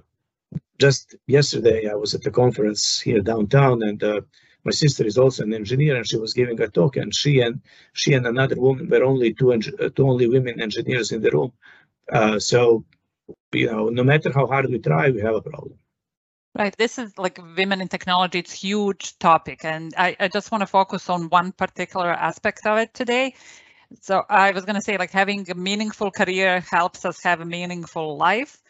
just 0.79 1.17
yesterday, 1.27 1.89
I 1.89 1.95
was 1.95 2.15
at 2.15 2.27
a 2.27 2.31
conference 2.31 3.01
here 3.01 3.21
downtown, 3.21 3.83
and 3.83 4.03
uh, 4.03 4.21
my 4.65 4.73
sister 4.73 5.05
is 5.05 5.19
also 5.19 5.43
an 5.43 5.55
engineer, 5.55 5.97
and 5.97 6.07
she 6.07 6.19
was 6.19 6.35
giving 6.35 6.61
a 6.61 6.69
talk, 6.69 6.97
and 6.97 7.15
she 7.15 7.41
and 7.41 7.61
she 7.93 8.13
and 8.15 8.27
another 8.27 8.57
woman 8.57 8.89
were 8.89 9.05
only 9.05 9.35
two, 9.35 9.53
uh, 9.53 9.89
two 9.95 10.09
only 10.09 10.29
women 10.29 10.61
engineers 10.61 11.13
in 11.13 11.23
the 11.23 11.31
room. 11.31 11.53
Uh, 12.13 12.39
so, 12.39 12.85
you 13.53 13.67
know, 13.67 13.89
no 13.89 14.05
matter 14.05 14.31
how 14.33 14.47
hard 14.47 14.69
we 14.71 14.79
try, 14.79 15.11
we 15.11 15.21
have 15.21 15.35
a 15.35 15.43
problem. 15.43 15.79
Right. 16.59 16.75
This 16.79 16.99
is 16.99 17.19
like 17.19 17.39
women 17.57 17.83
in 17.83 17.89
technology. 17.89 18.39
It's 18.39 18.53
huge 18.53 19.19
topic, 19.19 19.65
and 19.65 19.93
I, 19.99 20.17
I 20.19 20.29
just 20.29 20.51
want 20.51 20.63
to 20.63 20.67
focus 20.67 21.11
on 21.11 21.29
one 21.29 21.53
particular 21.53 22.11
aspect 22.11 22.67
of 22.67 22.79
it 22.79 22.95
today. 22.95 23.35
So 24.01 24.25
I 24.31 24.53
was 24.53 24.65
going 24.65 24.77
to 24.77 24.83
say, 24.83 24.97
like 24.99 25.11
having 25.11 25.51
a 25.51 25.55
meaningful 25.55 26.11
career 26.11 26.61
helps 26.61 27.05
us 27.05 27.23
have 27.25 27.43
a 27.43 27.45
meaningful 27.45 28.17
life. 28.17 28.63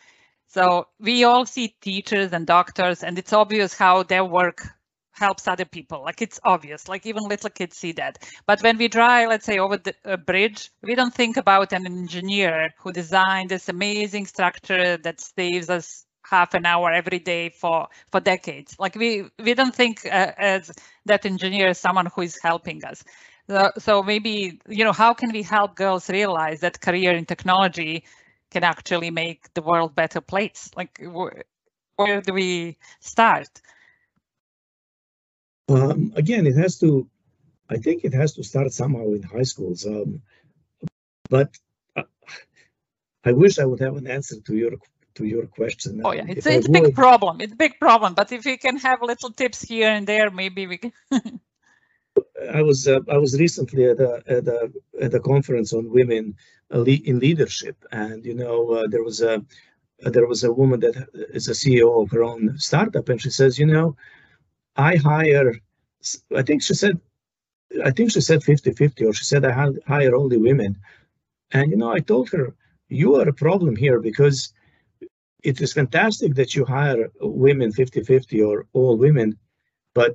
So 0.48 0.88
we 1.00 1.24
all 1.24 1.46
see 1.46 1.76
teachers 1.80 2.32
and 2.32 2.46
doctors, 2.46 3.04
and 3.04 3.18
it's 3.18 3.32
obvious 3.34 3.74
how 3.74 4.02
their 4.04 4.24
work 4.24 4.66
helps 5.12 5.46
other 5.46 5.66
people. 5.66 6.02
Like 6.02 6.22
it's 6.22 6.40
obvious, 6.44 6.88
like 6.88 7.06
even 7.06 7.24
little 7.24 7.50
kids 7.50 7.76
see 7.76 7.92
that. 7.92 8.18
But 8.46 8.62
when 8.62 8.78
we 8.78 8.88
drive, 8.88 9.28
let's 9.28 9.46
say 9.46 9.58
over 9.58 9.78
the 9.78 10.18
bridge, 10.26 10.70
we 10.82 10.94
don't 10.96 11.14
think 11.14 11.36
about 11.36 11.72
an 11.72 11.86
engineer 11.86 12.70
who 12.78 12.92
designed 12.92 13.50
this 13.50 13.68
amazing 13.68 14.26
structure 14.26 14.96
that 14.98 15.20
saves 15.20 15.70
us 15.70 16.05
half 16.28 16.54
an 16.54 16.66
hour 16.66 16.92
every 16.92 17.18
day 17.18 17.50
for 17.50 17.88
for 18.10 18.20
decades. 18.20 18.76
Like 18.78 18.94
we 18.94 19.24
we 19.38 19.54
don't 19.54 19.74
think 19.74 20.04
uh, 20.04 20.32
as 20.36 20.70
that 21.06 21.26
engineer 21.26 21.68
is 21.68 21.78
someone 21.78 22.06
who 22.06 22.22
is 22.22 22.38
helping 22.42 22.84
us. 22.84 23.04
So, 23.48 23.70
so 23.78 24.02
maybe 24.02 24.60
you 24.68 24.84
know 24.84 24.92
how 24.92 25.14
can 25.14 25.32
we 25.32 25.42
help 25.42 25.76
girls 25.76 26.10
realize 26.10 26.60
that 26.60 26.80
career 26.80 27.12
in 27.12 27.26
technology 27.26 28.04
can 28.50 28.64
actually 28.64 29.10
make 29.10 29.52
the 29.54 29.62
world 29.62 29.94
better 29.94 30.20
place? 30.20 30.70
Like, 30.76 30.98
wh 31.00 31.28
where 31.96 32.20
do 32.20 32.32
we 32.32 32.76
start? 33.00 33.48
Um, 35.68 36.12
again, 36.16 36.46
it 36.46 36.56
has 36.56 36.78
to. 36.80 37.08
I 37.68 37.78
think 37.78 38.04
it 38.04 38.14
has 38.14 38.34
to 38.34 38.44
start 38.44 38.72
somehow 38.72 39.12
in 39.12 39.22
high 39.22 39.42
schools. 39.42 39.86
Um, 39.86 40.22
but 41.28 41.50
uh, 41.96 42.04
I 43.24 43.32
wish 43.32 43.58
I 43.58 43.64
would 43.64 43.80
have 43.80 43.96
an 43.96 44.06
answer 44.06 44.36
to 44.40 44.56
your 44.56 44.72
to 45.16 45.24
your 45.24 45.46
question. 45.46 46.00
Oh 46.04 46.12
yeah, 46.12 46.24
it's, 46.28 46.46
it's 46.46 46.68
a 46.68 46.70
big 46.70 46.94
problem. 46.94 47.40
It's 47.40 47.52
a 47.52 47.56
big 47.56 47.78
problem. 47.80 48.14
But 48.14 48.32
if 48.32 48.44
we 48.44 48.56
can 48.56 48.76
have 48.78 49.02
little 49.02 49.30
tips 49.30 49.60
here 49.62 49.90
and 49.90 50.06
there, 50.06 50.30
maybe 50.30 50.66
we 50.66 50.78
can. 50.78 50.92
I 52.52 52.62
was 52.62 52.86
uh, 52.88 53.00
I 53.10 53.18
was 53.18 53.38
recently 53.38 53.84
at 53.90 54.00
a 54.00 54.22
at 54.26 54.46
a 54.46 54.72
at 55.00 55.14
a 55.14 55.20
conference 55.20 55.72
on 55.72 55.90
women 55.90 56.36
uh, 56.74 56.84
in 56.84 57.18
leadership, 57.18 57.76
and 57.92 58.24
you 58.24 58.34
know 58.34 58.70
uh, 58.72 58.86
there 58.88 59.02
was 59.02 59.20
a 59.20 59.44
there 59.98 60.26
was 60.26 60.44
a 60.44 60.52
woman 60.52 60.80
that 60.80 61.08
is 61.38 61.48
a 61.48 61.52
CEO 61.52 62.02
of 62.02 62.10
her 62.10 62.22
own 62.22 62.58
startup, 62.58 63.08
and 63.08 63.20
she 63.20 63.30
says, 63.30 63.58
you 63.58 63.66
know, 63.66 63.96
I 64.76 64.96
hire. 64.96 65.54
I 66.36 66.42
think 66.42 66.62
she 66.62 66.74
said, 66.74 67.00
I 67.84 67.90
think 67.90 68.12
she 68.12 68.20
said 68.20 68.40
50-50, 68.40 69.08
or 69.08 69.12
she 69.12 69.24
said 69.24 69.44
I 69.44 69.52
hire 69.86 70.14
only 70.14 70.36
women, 70.36 70.76
and 71.52 71.70
you 71.70 71.76
know 71.76 71.90
I 71.90 72.00
told 72.00 72.30
her 72.30 72.54
you 72.88 73.16
are 73.16 73.28
a 73.28 73.32
problem 73.32 73.74
here 73.76 74.00
because 74.00 74.52
it 75.46 75.60
is 75.60 75.72
fantastic 75.72 76.34
that 76.34 76.56
you 76.56 76.64
hire 76.64 77.12
women 77.20 77.72
50-50 77.72 78.44
or 78.48 78.66
all 78.72 78.98
women, 78.98 79.38
but 79.94 80.14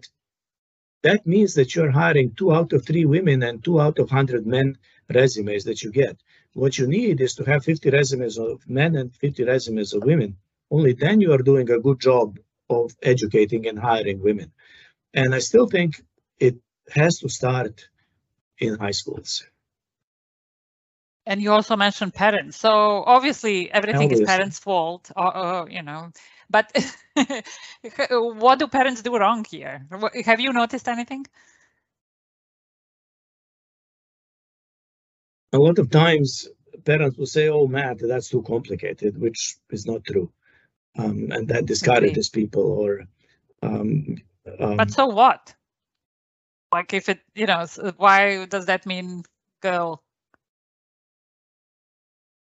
that 1.03 1.25
means 1.25 1.53
that 1.53 1.73
you're 1.73 1.99
hiring 2.03 2.35
two 2.35 2.53
out 2.53 2.73
of 2.73 2.85
three 2.85 3.05
women 3.05 3.41
and 3.43 3.63
two 3.63 3.79
out 3.79 3.97
of 3.97 4.11
100 4.11 4.45
men 4.45 4.77
resumes 5.09 5.63
that 5.63 5.83
you 5.83 5.91
get. 5.91 6.17
What 6.53 6.77
you 6.77 6.85
need 6.85 7.21
is 7.21 7.33
to 7.35 7.45
have 7.45 7.63
50 7.63 7.89
resumes 7.91 8.37
of 8.37 8.67
men 8.67 8.97
and 8.97 9.15
50 9.15 9.45
resumes 9.45 9.93
of 9.93 10.03
women. 10.03 10.35
only 10.69 10.93
then 10.93 11.21
you 11.21 11.31
are 11.35 11.49
doing 11.51 11.69
a 11.69 11.83
good 11.85 11.99
job 11.99 12.37
of 12.69 12.91
educating 13.01 13.67
and 13.67 13.79
hiring 13.79 14.19
women. 14.21 14.51
And 15.13 15.33
I 15.33 15.39
still 15.39 15.67
think 15.67 16.01
it 16.39 16.55
has 16.89 17.19
to 17.19 17.29
start 17.29 17.89
in 18.59 18.77
high 18.77 18.97
schools. 19.01 19.31
And 21.25 21.41
you 21.41 21.51
also 21.51 21.75
mentioned 21.75 22.13
parents. 22.13 22.57
So 22.57 23.03
obviously 23.05 23.71
everything 23.71 24.03
Obviously. 24.03 24.23
is 24.23 24.29
parents' 24.29 24.59
fault, 24.59 25.11
or, 25.15 25.37
or, 25.37 25.69
you 25.69 25.83
know, 25.83 26.11
but 26.49 26.71
what 28.19 28.59
do 28.59 28.67
parents 28.67 29.01
do 29.01 29.15
wrong 29.17 29.45
here? 29.49 29.85
Have 30.25 30.39
you 30.39 30.51
noticed 30.51 30.87
anything? 30.87 31.25
A 35.53 35.59
lot 35.59 35.79
of 35.79 35.89
times 35.89 36.47
parents 36.85 37.17
will 37.17 37.25
say, 37.25 37.49
oh, 37.49 37.67
Matt, 37.67 37.99
that's 37.99 38.29
too 38.29 38.41
complicated, 38.41 39.19
which 39.19 39.57
is 39.69 39.85
not 39.85 40.03
true. 40.03 40.31
Um, 40.97 41.31
and 41.31 41.47
that 41.49 41.65
discourages 41.65 42.29
people 42.29 42.63
or 42.63 43.05
um, 43.61 44.17
um, 44.59 44.77
But 44.77 44.91
so 44.91 45.05
what? 45.07 45.53
Like 46.71 46.93
if 46.93 47.09
it, 47.09 47.19
you 47.35 47.45
know, 47.45 47.65
why 47.97 48.45
does 48.45 48.65
that 48.65 48.85
mean 48.85 49.23
girl? 49.61 50.03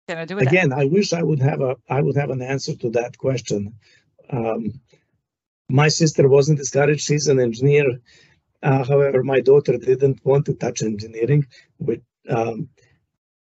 Can 0.07 0.17
I 0.19 0.25
do 0.25 0.35
that? 0.45 0.47
again, 0.47 0.73
I 0.73 0.85
wish 0.85 1.13
I 1.13 1.23
would 1.23 1.39
have 1.41 1.61
a 1.61 1.77
I 1.89 2.01
would 2.01 2.17
have 2.17 2.29
an 2.31 2.41
answer 2.41 2.75
to 2.77 2.89
that 2.91 3.17
question. 3.17 3.75
Um, 4.29 4.81
my 5.69 5.89
sister 5.89 6.27
wasn't 6.27 6.59
discouraged; 6.59 7.01
she's 7.01 7.27
an 7.27 7.39
engineer. 7.39 8.01
Uh, 8.63 8.83
however, 8.85 9.23
my 9.23 9.41
daughter 9.41 9.77
didn't 9.77 10.25
want 10.25 10.45
to 10.47 10.53
touch 10.55 10.81
engineering. 10.83 11.47
Which 11.77 12.01
um, 12.29 12.69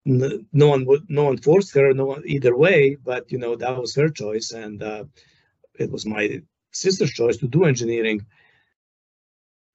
n- 0.07 0.47
no 0.53 0.69
one 0.69 0.85
would, 0.85 1.09
no 1.09 1.25
one 1.25 1.37
forced 1.37 1.75
her, 1.75 1.93
no 1.93 2.05
one 2.05 2.23
either 2.25 2.55
way. 2.57 2.97
But 3.03 3.31
you 3.31 3.39
know 3.39 3.55
that 3.57 3.77
was 3.77 3.95
her 3.95 4.09
choice, 4.09 4.51
and 4.51 4.83
uh, 4.83 5.05
it 5.79 5.91
was 5.91 6.05
my 6.05 6.41
sister's 6.73 7.11
choice 7.13 7.37
to 7.37 7.47
do 7.47 7.65
engineering. 7.65 8.25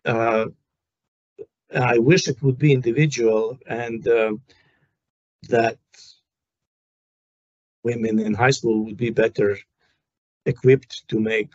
Uh, 0.04 0.46
I 1.74 1.98
wish 1.98 2.28
it 2.28 2.42
would 2.42 2.58
be 2.58 2.72
individual, 2.72 3.58
and 3.66 4.06
uh, 4.08 4.32
that 5.50 5.78
women 7.84 8.18
in 8.18 8.34
high 8.34 8.50
school 8.50 8.84
would 8.84 8.96
be 8.96 9.10
better 9.10 9.56
equipped 10.46 11.06
to 11.08 11.20
make 11.20 11.52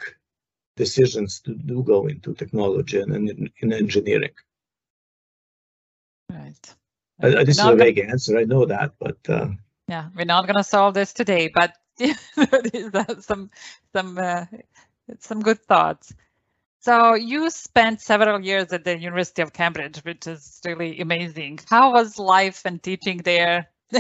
decisions 0.75 1.39
to 1.41 1.53
do 1.53 1.83
go 1.83 2.07
into 2.07 2.33
technology 2.33 2.99
and 2.99 3.13
in, 3.29 3.49
in 3.61 3.73
engineering. 3.73 4.31
Right. 6.31 6.75
This 7.19 7.49
is 7.49 7.59
a 7.59 7.63
gonna- 7.63 7.75
vague 7.77 7.99
answer, 7.99 8.37
I 8.37 8.43
know 8.43 8.65
that, 8.65 8.93
but 8.99 9.17
uh, 9.29 9.49
Yeah, 9.87 10.09
we're 10.15 10.25
not 10.25 10.47
gonna 10.47 10.63
solve 10.63 10.93
this 10.93 11.13
today, 11.13 11.51
but 11.53 11.75
some 13.23 13.51
some 13.95 14.17
uh, 14.17 14.45
some 15.19 15.41
good 15.41 15.61
thoughts. 15.65 16.13
So 16.79 17.13
you 17.13 17.49
spent 17.49 18.01
several 18.01 18.41
years 18.43 18.73
at 18.73 18.83
the 18.83 18.97
University 18.97 19.41
of 19.41 19.53
Cambridge, 19.53 19.99
which 19.99 20.27
is 20.27 20.59
really 20.65 20.99
amazing. 20.99 21.59
How 21.69 21.93
was 21.93 22.19
life 22.19 22.65
and 22.65 22.81
teaching 22.81 23.17
there? 23.19 23.69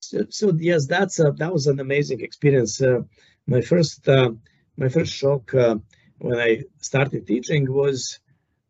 so, 0.00 0.24
so 0.30 0.52
yes, 0.58 0.86
that's 0.86 1.18
a, 1.18 1.32
that 1.32 1.52
was 1.52 1.66
an 1.66 1.80
amazing 1.80 2.20
experience. 2.20 2.80
Uh, 2.80 3.02
my 3.46 3.60
first 3.60 4.08
uh, 4.08 4.30
my 4.76 4.88
first 4.88 5.12
shock 5.12 5.54
uh, 5.54 5.76
when 6.18 6.38
I 6.38 6.62
started 6.80 7.26
teaching 7.26 7.72
was 7.72 8.20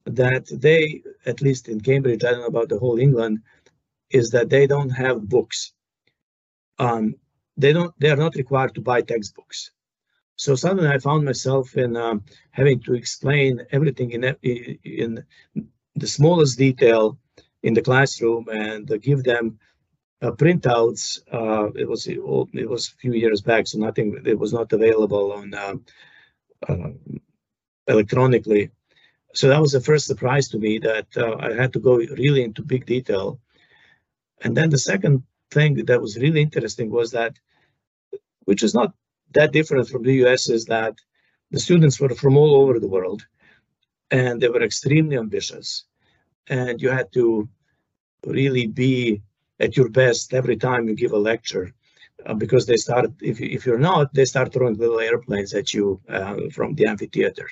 that 0.05 0.47
they, 0.51 1.03
at 1.27 1.43
least 1.43 1.69
in 1.69 1.81
Cambridge, 1.81 2.25
I 2.25 2.31
don't 2.31 2.41
know 2.41 2.47
about 2.47 2.69
the 2.69 2.79
whole 2.79 2.99
England, 2.99 3.41
is 4.11 4.31
that 4.31 4.49
they 4.49 4.67
don't 4.67 4.91
have 4.91 5.29
books. 5.29 5.73
Um, 6.79 7.14
they 7.57 7.73
don't. 7.73 7.93
They 7.99 8.11
are 8.11 8.17
not 8.17 8.37
required 8.37 8.75
to 8.75 8.81
buy 8.81 9.03
textbooks. 9.03 9.73
So 10.37 10.55
suddenly, 10.55 10.88
I 10.88 10.99
found 10.99 11.25
myself 11.25 11.77
in 11.77 11.97
um, 11.97 12.25
having 12.53 12.81
to 12.83 12.95
explain 12.95 13.67
everything 13.73 14.12
in 14.12 14.25
in 14.85 15.25
the 15.97 16.07
smallest 16.07 16.57
detail 16.59 17.19
in 17.62 17.75
the 17.75 17.83
classroom 17.83 18.49
and 18.49 18.88
give 19.03 19.25
them 19.25 19.59
uh, 20.21 20.33
printouts. 20.33 21.21
Uh, 21.33 21.71
it 21.75 21.89
was 21.89 22.07
it 22.07 22.69
was 22.69 22.89
a 22.89 22.97
few 22.97 23.13
years 23.13 23.41
back, 23.41 23.67
so 23.67 23.79
nothing. 23.79 24.21
It 24.25 24.39
was 24.39 24.53
not 24.53 24.73
available 24.73 25.33
on 25.33 25.55
uh, 25.55 25.75
uh, 26.69 26.91
electronically. 27.87 28.71
So 29.35 29.49
that 29.49 29.61
was 29.61 29.73
the 29.73 29.81
first 29.81 30.07
surprise 30.07 30.49
to 30.49 30.59
me 30.59 30.79
that 30.79 31.07
uh, 31.17 31.37
I 31.39 31.53
had 31.55 31.73
to 31.75 31.81
go 31.81 31.97
really 31.97 32.43
into 32.43 32.63
big 32.63 32.87
detail. 32.87 33.41
And 34.41 34.57
then 34.57 34.71
the 34.71 34.79
second 34.79 35.23
thing 35.51 35.85
that 35.87 36.01
was 36.01 36.17
really 36.17 36.41
interesting 36.41 36.91
was 36.91 37.11
that, 37.13 37.39
which 38.45 38.63
is 38.63 38.75
not 38.75 38.95
that 39.33 39.53
different 39.53 39.89
from 39.89 40.03
the 40.03 40.25
US, 40.25 40.49
is 40.49 40.65
that 40.67 40.95
the 41.51 41.61
students 41.61 42.01
were 42.01 42.09
from 42.11 42.37
all 42.37 42.55
over 42.57 42.81
the 42.81 42.89
world, 42.89 43.27
and 44.11 44.41
they 44.41 44.49
were 44.49 44.63
extremely 44.63 45.17
ambitious, 45.17 45.85
and 46.47 46.81
you 46.81 46.91
had 46.91 47.13
to 47.13 47.49
really 48.25 48.67
be 48.67 49.23
at 49.61 49.77
your 49.77 49.88
best 49.88 50.35
every 50.35 50.57
time 50.57 50.88
you 50.88 50.94
give 50.94 51.12
a 51.12 51.18
lecture 51.18 51.73
uh, 52.27 52.35
because 52.35 52.66
they 52.66 52.77
start 52.77 53.11
if, 53.21 53.40
if 53.40 53.66
you're 53.66 53.79
not 53.79 54.12
they 54.14 54.25
start 54.25 54.53
throwing 54.53 54.77
little 54.77 55.01
airplanes 55.01 55.55
at 55.55 55.73
you 55.75 56.01
uh, 56.09 56.37
from 56.53 56.75
the 56.75 56.87
amphitheater. 56.87 57.49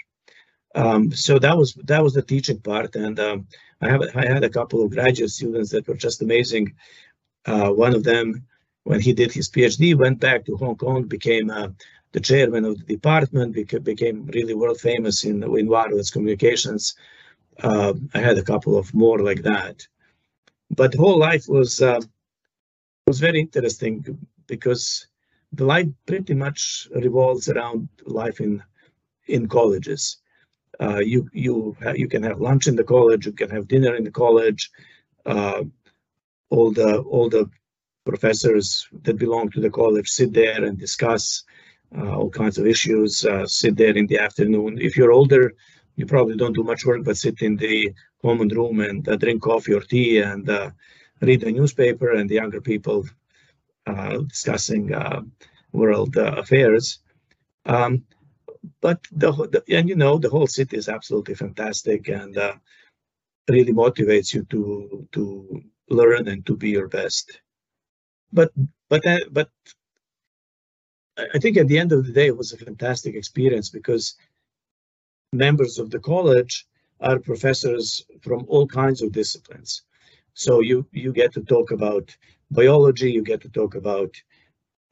Um, 0.74 1.10
so 1.12 1.38
that 1.38 1.56
was 1.56 1.74
that 1.84 2.02
was 2.02 2.14
the 2.14 2.22
teaching 2.22 2.60
part 2.60 2.96
and 2.96 3.18
um, 3.18 3.46
i 3.80 3.88
have 3.88 4.02
i 4.14 4.26
had 4.26 4.44
a 4.44 4.50
couple 4.58 4.82
of 4.82 4.90
graduate 4.90 5.30
students 5.30 5.70
that 5.70 5.86
were 5.88 5.94
just 6.06 6.22
amazing. 6.22 6.74
Uh, 7.46 7.70
one 7.70 7.94
of 7.94 8.04
them 8.04 8.44
when 8.84 9.00
he 9.00 9.12
did 9.12 9.32
his 9.32 9.48
phd 9.48 9.94
went 9.96 10.20
back 10.20 10.44
to 10.44 10.56
hong 10.56 10.76
kong 10.76 11.04
became 11.04 11.50
uh, 11.50 11.68
the 12.12 12.20
chairman 12.20 12.64
of 12.64 12.78
the 12.78 12.84
department 12.84 13.54
beca- 13.54 13.82
became 13.82 14.26
really 14.26 14.54
world 14.54 14.80
famous 14.80 15.24
in, 15.24 15.42
in 15.58 15.66
wireless 15.66 16.10
communications. 16.10 16.94
Uh, 17.62 17.94
i 18.14 18.18
had 18.18 18.36
a 18.38 18.48
couple 18.52 18.76
of 18.76 18.92
more 18.92 19.20
like 19.20 19.42
that 19.42 19.86
but 20.70 20.92
the 20.92 20.98
whole 20.98 21.18
life 21.18 21.44
was 21.48 21.80
uh, 21.80 22.00
was 23.06 23.20
very 23.20 23.40
interesting 23.40 24.18
because 24.46 25.06
the 25.52 25.64
life 25.64 25.88
pretty 26.06 26.34
much 26.34 26.88
revolves 26.94 27.48
around 27.48 27.88
life 28.04 28.40
in 28.40 28.62
in 29.28 29.48
colleges. 29.48 30.18
Uh, 30.80 30.98
you 30.98 31.28
you 31.32 31.76
you 31.94 32.08
can 32.08 32.22
have 32.22 32.40
lunch 32.40 32.66
in 32.66 32.76
the 32.76 32.84
college, 32.84 33.26
you 33.26 33.32
can 33.32 33.50
have 33.50 33.68
dinner 33.68 33.94
in 33.94 34.04
the 34.04 34.10
college. 34.10 34.70
Uh, 35.24 35.62
all 36.50 36.70
the 36.70 36.98
all 37.00 37.28
the 37.28 37.48
professors 38.04 38.86
that 39.02 39.18
belong 39.18 39.50
to 39.50 39.60
the 39.60 39.70
college 39.70 40.08
sit 40.08 40.32
there 40.32 40.64
and 40.64 40.78
discuss 40.78 41.42
uh, 41.96 42.16
all 42.16 42.30
kinds 42.30 42.58
of 42.58 42.66
issues. 42.66 43.24
Uh, 43.24 43.46
sit 43.46 43.76
there 43.76 43.96
in 43.96 44.06
the 44.06 44.18
afternoon. 44.18 44.78
If 44.80 44.96
you're 44.96 45.12
older, 45.12 45.54
you 45.96 46.06
probably 46.06 46.36
don't 46.36 46.54
do 46.54 46.62
much 46.62 46.84
work, 46.84 47.04
but 47.04 47.16
sit 47.16 47.42
in 47.42 47.56
the 47.56 47.92
common 48.26 48.48
room 48.58 48.76
and 48.88 49.00
uh, 49.08 49.16
drink 49.22 49.40
coffee 49.42 49.74
or 49.78 49.84
tea 49.92 50.12
and 50.30 50.44
uh, 50.58 50.70
read 51.20 51.40
the 51.40 51.52
newspaper. 51.52 52.08
And 52.16 52.28
the 52.28 52.38
younger 52.42 52.60
people 52.72 52.98
uh, 53.86 54.18
discussing 54.34 54.84
uh, 54.92 55.20
world 55.72 56.16
uh, 56.16 56.34
affairs. 56.42 56.84
Um, 57.74 57.92
but 58.80 59.00
the, 59.22 59.30
the 59.52 59.60
and 59.76 59.88
you 59.88 59.96
know 60.02 60.18
the 60.18 60.32
whole 60.34 60.50
city 60.58 60.76
is 60.76 60.88
absolutely 60.88 61.34
fantastic 61.34 62.08
and 62.08 62.36
really 63.48 63.72
motivates 63.72 64.34
you 64.34 64.42
to 64.52 64.62
to 65.12 65.22
learn 65.98 66.28
and 66.28 66.44
to 66.46 66.54
be 66.56 66.70
your 66.70 66.88
best. 66.88 67.40
But 68.32 68.50
but 68.88 69.02
but 69.30 69.48
I 71.34 71.38
think 71.38 71.56
at 71.56 71.68
the 71.68 71.78
end 71.78 71.92
of 71.92 72.04
the 72.04 72.12
day 72.12 72.26
it 72.26 72.36
was 72.36 72.52
a 72.52 72.64
fantastic 72.68 73.14
experience 73.14 73.70
because 73.70 74.16
members 75.32 75.78
of 75.78 75.90
the 75.90 76.00
college 76.00 76.66
are 77.00 77.18
professors 77.18 78.04
from 78.22 78.44
all 78.48 78.66
kinds 78.66 79.02
of 79.02 79.12
disciplines. 79.12 79.82
So 80.34 80.60
you 80.60 80.86
you 80.92 81.12
get 81.12 81.32
to 81.34 81.42
talk 81.42 81.70
about 81.70 82.16
biology, 82.50 83.10
you 83.12 83.22
get 83.22 83.40
to 83.42 83.48
talk 83.48 83.74
about 83.74 84.14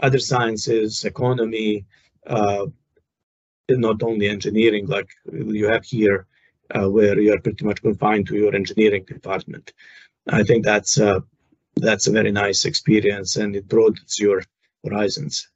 other 0.01 0.19
sciences, 0.19 1.05
economy, 1.05 1.87
uh, 2.27 2.67
not 3.69 4.03
only 4.03 4.29
engineering 4.29 4.87
like 4.87 5.09
you 5.33 5.69
have 5.69 5.85
here, 5.85 6.27
uh, 6.75 6.88
where 6.88 7.19
you 7.19 7.33
are 7.33 7.40
pretty 7.40 7.64
much 7.64 7.83
confined 7.83 8.27
to 8.27 8.37
your 8.37 8.55
engineering 8.55 9.05
department. 9.05 9.73
I 10.29 10.43
think 10.43 10.64
that's 10.64 10.99
uh, 10.99 11.21
that's 11.77 12.07
a 12.07 12.12
very 12.12 12.33
nice 12.33 12.64
experience, 12.64 13.37
and 13.37 13.55
it 13.57 13.69
broadens 13.69 14.19
your 14.19 14.43
horizons. 14.85 15.49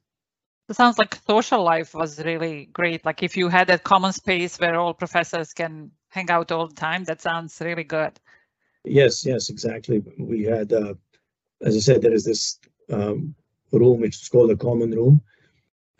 It 0.68 0.76
sounds 0.76 0.98
like 0.98 1.18
social 1.26 1.62
life 1.62 1.94
was 1.94 2.22
really 2.22 2.66
great. 2.66 3.04
Like 3.04 3.22
if 3.22 3.36
you 3.36 3.48
had 3.48 3.70
a 3.70 3.78
common 3.78 4.12
space 4.12 4.58
where 4.60 4.78
all 4.78 4.92
professors 4.92 5.54
can 5.54 5.90
hang 6.08 6.30
out 6.30 6.52
all 6.52 6.66
the 6.68 6.74
time, 6.74 7.04
that 7.04 7.20
sounds 7.20 7.60
really 7.60 7.84
good. 7.84 8.18
Yes, 8.84 9.24
yes, 9.26 9.50
exactly. 9.50 10.02
We 10.18 10.44
had, 10.44 10.72
uh, 10.72 10.94
as 11.62 11.76
I 11.76 11.80
said, 11.80 12.02
there 12.02 12.14
is 12.14 12.24
this 12.24 12.58
um, 12.90 13.34
room 13.72 14.00
which 14.00 14.22
is 14.22 14.28
called 14.28 14.50
a 14.50 14.56
common 14.56 14.90
room, 14.90 15.20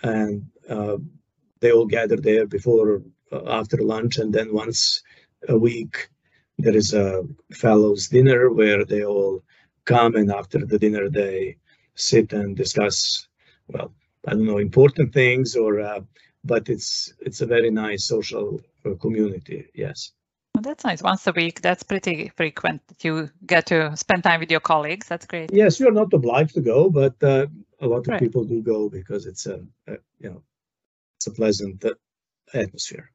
and 0.03 0.47
uh, 0.69 0.97
they 1.61 1.73
all 1.73 1.87
gather 1.87 2.17
there 2.17 2.47
before, 2.47 3.03
uh, 3.33 3.43
after 3.47 3.79
lunch, 3.79 4.19
and 4.19 4.33
then 4.33 4.55
once 4.55 5.03
a 5.49 5.57
week 5.57 6.09
there 6.59 6.77
is 6.77 6.95
a 6.95 7.23
fellows 7.53 8.09
dinner 8.09 8.51
where 8.51 8.85
they 8.85 9.05
all 9.05 9.43
come, 9.85 10.17
and 10.17 10.31
after 10.31 10.65
the 10.65 10.79
dinner 10.79 11.09
they 11.09 11.57
sit 11.95 12.33
and 12.33 12.57
discuss. 12.57 13.29
Well, 13.69 13.93
I 14.27 14.33
don't 14.33 14.47
know, 14.47 14.59
important 14.59 15.13
things 15.13 15.57
or, 15.57 15.81
uh, 15.81 16.01
but 16.45 16.69
it's 16.69 17.13
it's 17.21 17.41
a 17.41 17.47
very 17.47 17.71
nice 17.71 18.05
social 18.07 18.61
community. 18.97 19.69
Yes. 19.75 20.13
Well, 20.55 20.63
that's 20.63 20.85
nice. 20.85 21.03
Once 21.03 21.27
a 21.27 21.33
week, 21.33 21.61
that's 21.61 21.83
pretty 21.83 22.33
frequent 22.37 22.87
that 22.89 23.05
you 23.05 23.31
get 23.47 23.67
to 23.67 23.97
spend 23.97 24.25
time 24.25 24.41
with 24.41 24.51
your 24.51 24.61
colleagues. 24.61 25.07
That's 25.07 25.27
great. 25.27 25.53
Yes, 25.53 25.79
you're 25.79 25.93
not 25.93 26.13
obliged 26.13 26.55
to 26.55 26.61
go, 26.61 26.91
but 26.91 27.15
uh, 27.23 27.47
a 27.81 27.87
lot 27.87 27.99
of 27.99 28.09
Right. 28.09 28.21
people 28.21 28.45
do 28.45 28.61
go 28.61 28.89
because 28.89 29.27
it's 29.27 29.47
a, 29.47 29.61
a 29.87 29.99
you 30.19 30.31
know 30.31 30.43
it's 31.19 31.29
a 31.29 31.31
pleasant 31.31 31.85
uh, 31.85 31.95
atmosphere. 32.55 33.13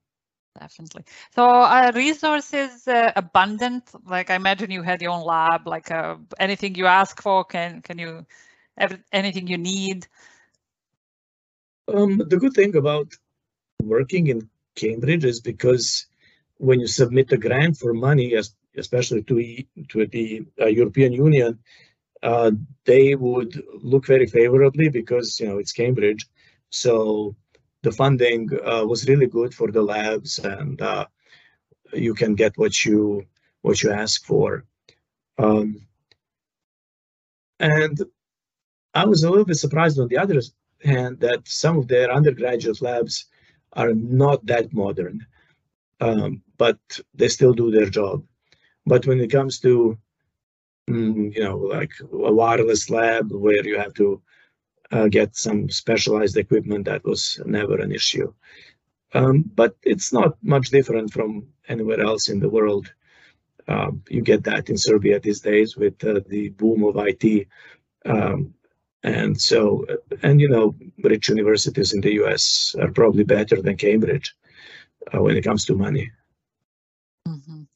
Definitely. 0.60 1.04
So 1.36 1.44
are 1.44 1.92
resources 1.92 2.88
uh, 2.88 3.12
abundant? 3.16 3.90
Like 4.06 4.30
I 4.30 4.36
imagine 4.36 4.72
you 4.72 4.84
had 4.84 5.02
your 5.02 5.12
own 5.12 5.26
lab, 5.26 5.68
like 5.68 5.90
uh, 5.92 6.18
anything 6.40 6.76
you 6.76 6.86
ask 6.86 7.22
for, 7.22 7.44
can 7.44 7.82
can 7.82 7.98
you, 7.98 8.26
every, 8.78 9.00
anything 9.12 9.48
you 9.48 9.58
need? 9.58 10.08
Um, 11.88 12.18
the 12.18 12.38
good 12.38 12.54
thing 12.54 12.76
about 12.76 13.14
working 13.82 14.28
in 14.28 14.50
Cambridge 14.76 15.26
is 15.26 15.40
because 15.42 16.06
when 16.58 16.80
you 16.80 16.88
submit 16.88 17.32
a 17.32 17.38
grant 17.38 17.78
for 17.78 17.94
money, 17.94 18.36
es- 18.36 18.56
especially 18.78 19.24
to 19.24 19.36
to 19.90 20.08
the 20.08 20.46
uh, 20.62 20.66
European 20.68 21.14
Union, 21.14 21.60
uh, 22.24 22.52
they 22.86 23.16
would 23.16 23.54
look 23.82 24.06
very 24.08 24.28
favorably 24.28 24.90
because 24.90 25.40
you 25.40 25.48
know 25.48 25.58
it's 25.60 25.74
Cambridge, 25.74 26.28
so 26.70 27.36
the 27.84 27.92
funding 27.92 28.50
uh, 28.66 28.86
was 28.86 29.08
really 29.10 29.28
good 29.28 29.54
for 29.54 29.72
the 29.72 29.82
labs, 29.84 30.40
and 30.40 30.82
uh, 30.82 31.06
you 31.94 32.14
can 32.14 32.36
get 32.36 32.58
what 32.58 32.86
you 32.86 33.26
what 33.62 33.82
you 33.84 33.92
ask 33.92 34.26
for. 34.26 34.66
Um, 35.38 35.88
and 37.60 38.00
I 38.94 39.06
was 39.06 39.24
a 39.24 39.30
little 39.30 39.46
bit 39.46 39.58
surprised 39.58 40.00
on 40.00 40.08
the 40.08 40.18
other 40.18 40.42
hand 40.84 41.20
that 41.22 41.48
some 41.48 41.78
of 41.78 41.88
their 41.88 42.12
undergraduate 42.12 42.82
labs 42.82 43.26
are 43.74 43.94
not 43.94 44.46
that 44.46 44.74
modern, 44.74 45.26
um, 46.00 46.42
but 46.58 46.78
they 47.14 47.28
still 47.28 47.54
do 47.54 47.72
their 47.72 47.90
job. 47.90 48.24
But 48.86 49.06
when 49.08 49.20
it 49.20 49.32
comes 49.32 49.60
to, 49.60 49.98
mm, 50.90 51.34
you 51.34 51.44
know, 51.44 51.58
like 51.58 51.92
a 52.02 52.34
wireless 52.34 52.90
lab 52.90 53.32
where 53.32 53.66
you 53.66 53.78
have 53.80 53.94
to 53.96 54.22
uh, 54.92 55.08
get 55.08 55.36
some 55.36 55.70
specialized 55.70 56.38
equipment, 56.38 56.86
that 56.86 57.04
was 57.04 57.42
never 57.46 57.80
an 57.80 57.92
issue. 57.92 58.34
Um, 59.14 59.44
but 59.56 59.76
it's 59.84 60.12
not 60.12 60.38
much 60.42 60.70
different 60.70 61.12
from 61.12 61.48
anywhere 61.68 62.02
else 62.02 62.30
in 62.30 62.40
the 62.40 62.50
world. 62.50 62.92
Um, 63.68 64.04
you 64.10 64.22
get 64.22 64.44
that 64.44 64.70
in 64.70 64.78
Serbia 64.78 65.20
these 65.20 65.40
days 65.40 65.78
with 65.78 66.04
uh, 66.04 66.22
the 66.28 66.50
boom 66.50 66.84
of 66.84 66.96
IT. 66.98 67.48
Um, 68.06 68.54
and 69.04 69.40
so, 69.40 69.86
and 70.22 70.40
you 70.40 70.50
know, 70.50 70.76
rich 71.04 71.30
universities 71.30 71.94
in 71.94 72.02
the 72.02 72.14
US 72.14 72.76
are 72.80 72.92
probably 72.92 73.24
better 73.24 73.62
than 73.62 73.78
Cambridge 73.78 74.36
uh, 75.14 75.22
when 75.22 75.36
it 75.36 75.44
comes 75.44 75.66
to 75.66 75.76
money. 75.76 76.12
Mhm. 77.28 77.68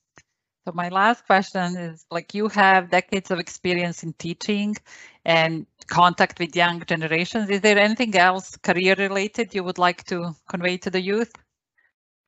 So 0.66 0.74
my 0.74 0.90
last 0.90 1.26
question 1.26 1.78
is 1.78 2.06
like 2.12 2.34
you 2.34 2.50
have 2.50 2.90
decades 2.90 3.32
of 3.32 3.40
experience 3.40 4.04
in 4.04 4.14
teaching 4.14 4.76
and 5.24 5.66
contact 5.88 6.40
with 6.40 6.56
young 6.56 6.84
generations. 6.86 7.50
Is 7.50 7.62
there 7.62 7.78
anything 7.78 8.16
else 8.16 8.58
career 8.58 8.96
related 8.96 9.56
you 9.56 9.64
would 9.64 9.78
like 9.78 10.04
to 10.06 10.36
convey 10.50 10.78
to 10.80 10.90
the 10.90 11.02
youth? 11.02 11.34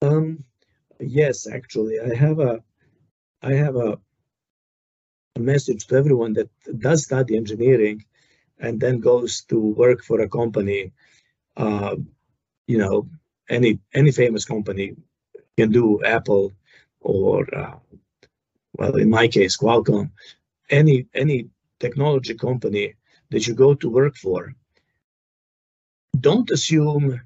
Um, 0.02 0.44
yes, 1.00 1.48
actually, 1.48 2.00
I 2.00 2.16
have 2.16 2.40
a, 2.40 2.64
I 3.42 3.54
have 3.54 3.76
a, 3.76 4.00
a 5.36 5.40
message 5.40 5.88
to 5.88 5.96
everyone 5.96 6.34
that 6.34 6.50
does 6.80 7.04
study 7.04 7.36
engineering 7.36 8.06
and 8.60 8.80
then 8.80 9.00
goes 9.00 9.42
to 9.46 9.60
work 9.60 10.04
for 10.04 10.22
a 10.22 10.30
company. 10.30 10.92
Uh, 11.58 11.96
you 12.68 12.78
know, 12.78 13.08
any 13.50 13.80
any 13.94 14.12
famous 14.12 14.46
company 14.46 14.96
can 15.58 15.72
do 15.72 16.04
Apple 16.04 16.54
or, 17.02 17.48
uh, 17.56 17.76
well, 18.78 18.96
in 18.96 19.10
my 19.10 19.28
case, 19.28 19.58
Qualcomm. 19.58 20.12
Any 20.70 21.08
any 21.14 21.50
technology 21.80 22.36
company 22.36 22.96
that 23.32 23.48
you 23.48 23.54
go 23.54 23.74
to 23.74 23.90
work 23.90 24.16
for. 24.16 24.54
Don't 26.20 26.50
assume 26.52 27.22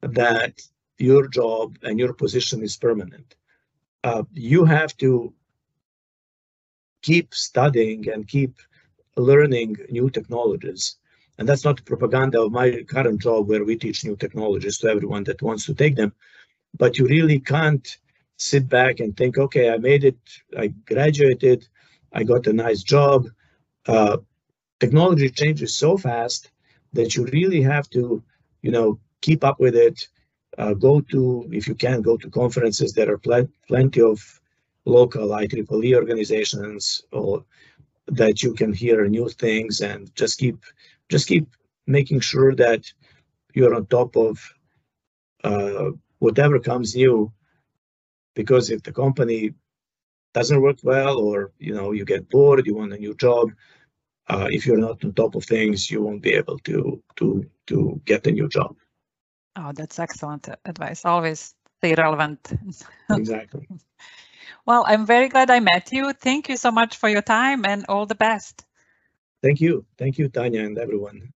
that 0.00 0.60
your 0.98 1.28
job 1.28 1.76
and 1.82 1.98
your 1.98 2.12
position 2.12 2.62
is 2.62 2.76
permanent. 2.76 3.34
Uh, 4.04 4.22
you 4.32 4.64
have 4.64 4.96
to 4.96 5.32
keep 7.02 7.34
studying 7.34 8.08
and 8.10 8.26
keep 8.26 8.56
learning 9.18 9.76
new 9.90 10.10
technologies. 10.10 10.96
And 11.38 11.48
that's 11.48 11.64
not 11.64 11.84
propaganda 11.84 12.40
of 12.42 12.52
my 12.52 12.82
current 12.82 13.20
job 13.20 13.48
where 13.48 13.64
we 13.64 13.76
teach 13.76 14.04
new 14.04 14.16
technologies 14.16 14.78
to 14.78 14.88
everyone 14.88 15.24
that 15.24 15.42
wants 15.42 15.66
to 15.66 15.74
take 15.74 15.96
them. 15.96 16.12
But 16.76 16.98
you 16.98 17.06
really 17.06 17.38
can't 17.38 17.86
sit 18.36 18.68
back 18.68 19.00
and 19.00 19.16
think, 19.16 19.38
okay, 19.38 19.70
I 19.70 19.78
made 19.78 20.04
it, 20.04 20.18
I 20.56 20.68
graduated, 20.68 21.66
I 22.12 22.24
got 22.24 22.46
a 22.46 22.52
nice 22.52 22.82
job. 22.82 23.28
Uh, 23.86 24.18
technology 24.80 25.28
changes 25.30 25.76
so 25.76 25.96
fast 25.96 26.50
that 26.92 27.14
you 27.14 27.24
really 27.26 27.62
have 27.62 27.88
to, 27.90 28.22
you 28.62 28.70
know, 28.70 28.98
keep 29.20 29.44
up 29.44 29.60
with 29.60 29.76
it, 29.76 30.08
uh, 30.56 30.74
go 30.74 31.00
to, 31.00 31.48
if 31.52 31.68
you 31.68 31.74
can, 31.74 32.02
go 32.02 32.16
to 32.16 32.30
conferences. 32.30 32.92
There 32.92 33.12
are 33.12 33.18
pl- 33.18 33.48
plenty 33.66 34.00
of 34.00 34.40
local 34.84 35.28
IEEE 35.28 35.94
organizations 35.94 37.02
or 37.12 37.44
that 38.08 38.42
you 38.42 38.54
can 38.54 38.72
hear 38.72 39.06
new 39.06 39.28
things 39.28 39.80
and 39.80 40.14
just 40.14 40.38
keep, 40.38 40.64
just 41.08 41.28
keep 41.28 41.48
making 41.86 42.20
sure 42.20 42.54
that 42.54 42.92
you're 43.54 43.74
on 43.74 43.86
top 43.86 44.16
of 44.16 44.38
uh, 45.44 45.90
whatever 46.18 46.58
comes 46.58 46.94
new. 46.94 47.32
Because 48.34 48.70
if 48.70 48.82
the 48.82 48.92
company 48.92 49.54
doesn't 50.34 50.60
work 50.60 50.78
well, 50.82 51.18
or 51.18 51.50
you 51.58 51.74
know 51.74 51.92
you 51.92 52.04
get 52.04 52.28
bored, 52.28 52.66
you 52.66 52.76
want 52.76 52.92
a 52.92 52.98
new 52.98 53.14
job, 53.14 53.50
uh, 54.28 54.48
if 54.50 54.66
you're 54.66 54.78
not 54.78 55.04
on 55.04 55.12
top 55.12 55.34
of 55.34 55.44
things, 55.44 55.90
you 55.90 56.02
won't 56.02 56.22
be 56.22 56.34
able 56.34 56.58
to 56.60 57.02
to 57.16 57.44
to 57.66 58.00
get 58.04 58.26
a 58.26 58.30
new 58.30 58.48
job. 58.48 58.76
Oh, 59.56 59.72
that's 59.74 59.98
excellent 59.98 60.48
advice. 60.64 61.04
Always 61.04 61.54
stay 61.78 61.94
relevant. 61.94 62.52
exactly. 63.10 63.66
Well, 64.66 64.84
I'm 64.86 65.06
very 65.06 65.28
glad 65.28 65.50
I 65.50 65.60
met 65.60 65.92
you. 65.92 66.12
Thank 66.12 66.48
you 66.48 66.56
so 66.56 66.70
much 66.70 66.96
for 66.96 67.08
your 67.08 67.22
time 67.22 67.64
and 67.64 67.84
all 67.88 68.06
the 68.06 68.14
best. 68.14 68.64
Thank 69.42 69.60
you. 69.60 69.84
Thank 69.98 70.18
you, 70.18 70.28
Tanya, 70.28 70.64
and 70.64 70.78
everyone. 70.78 71.32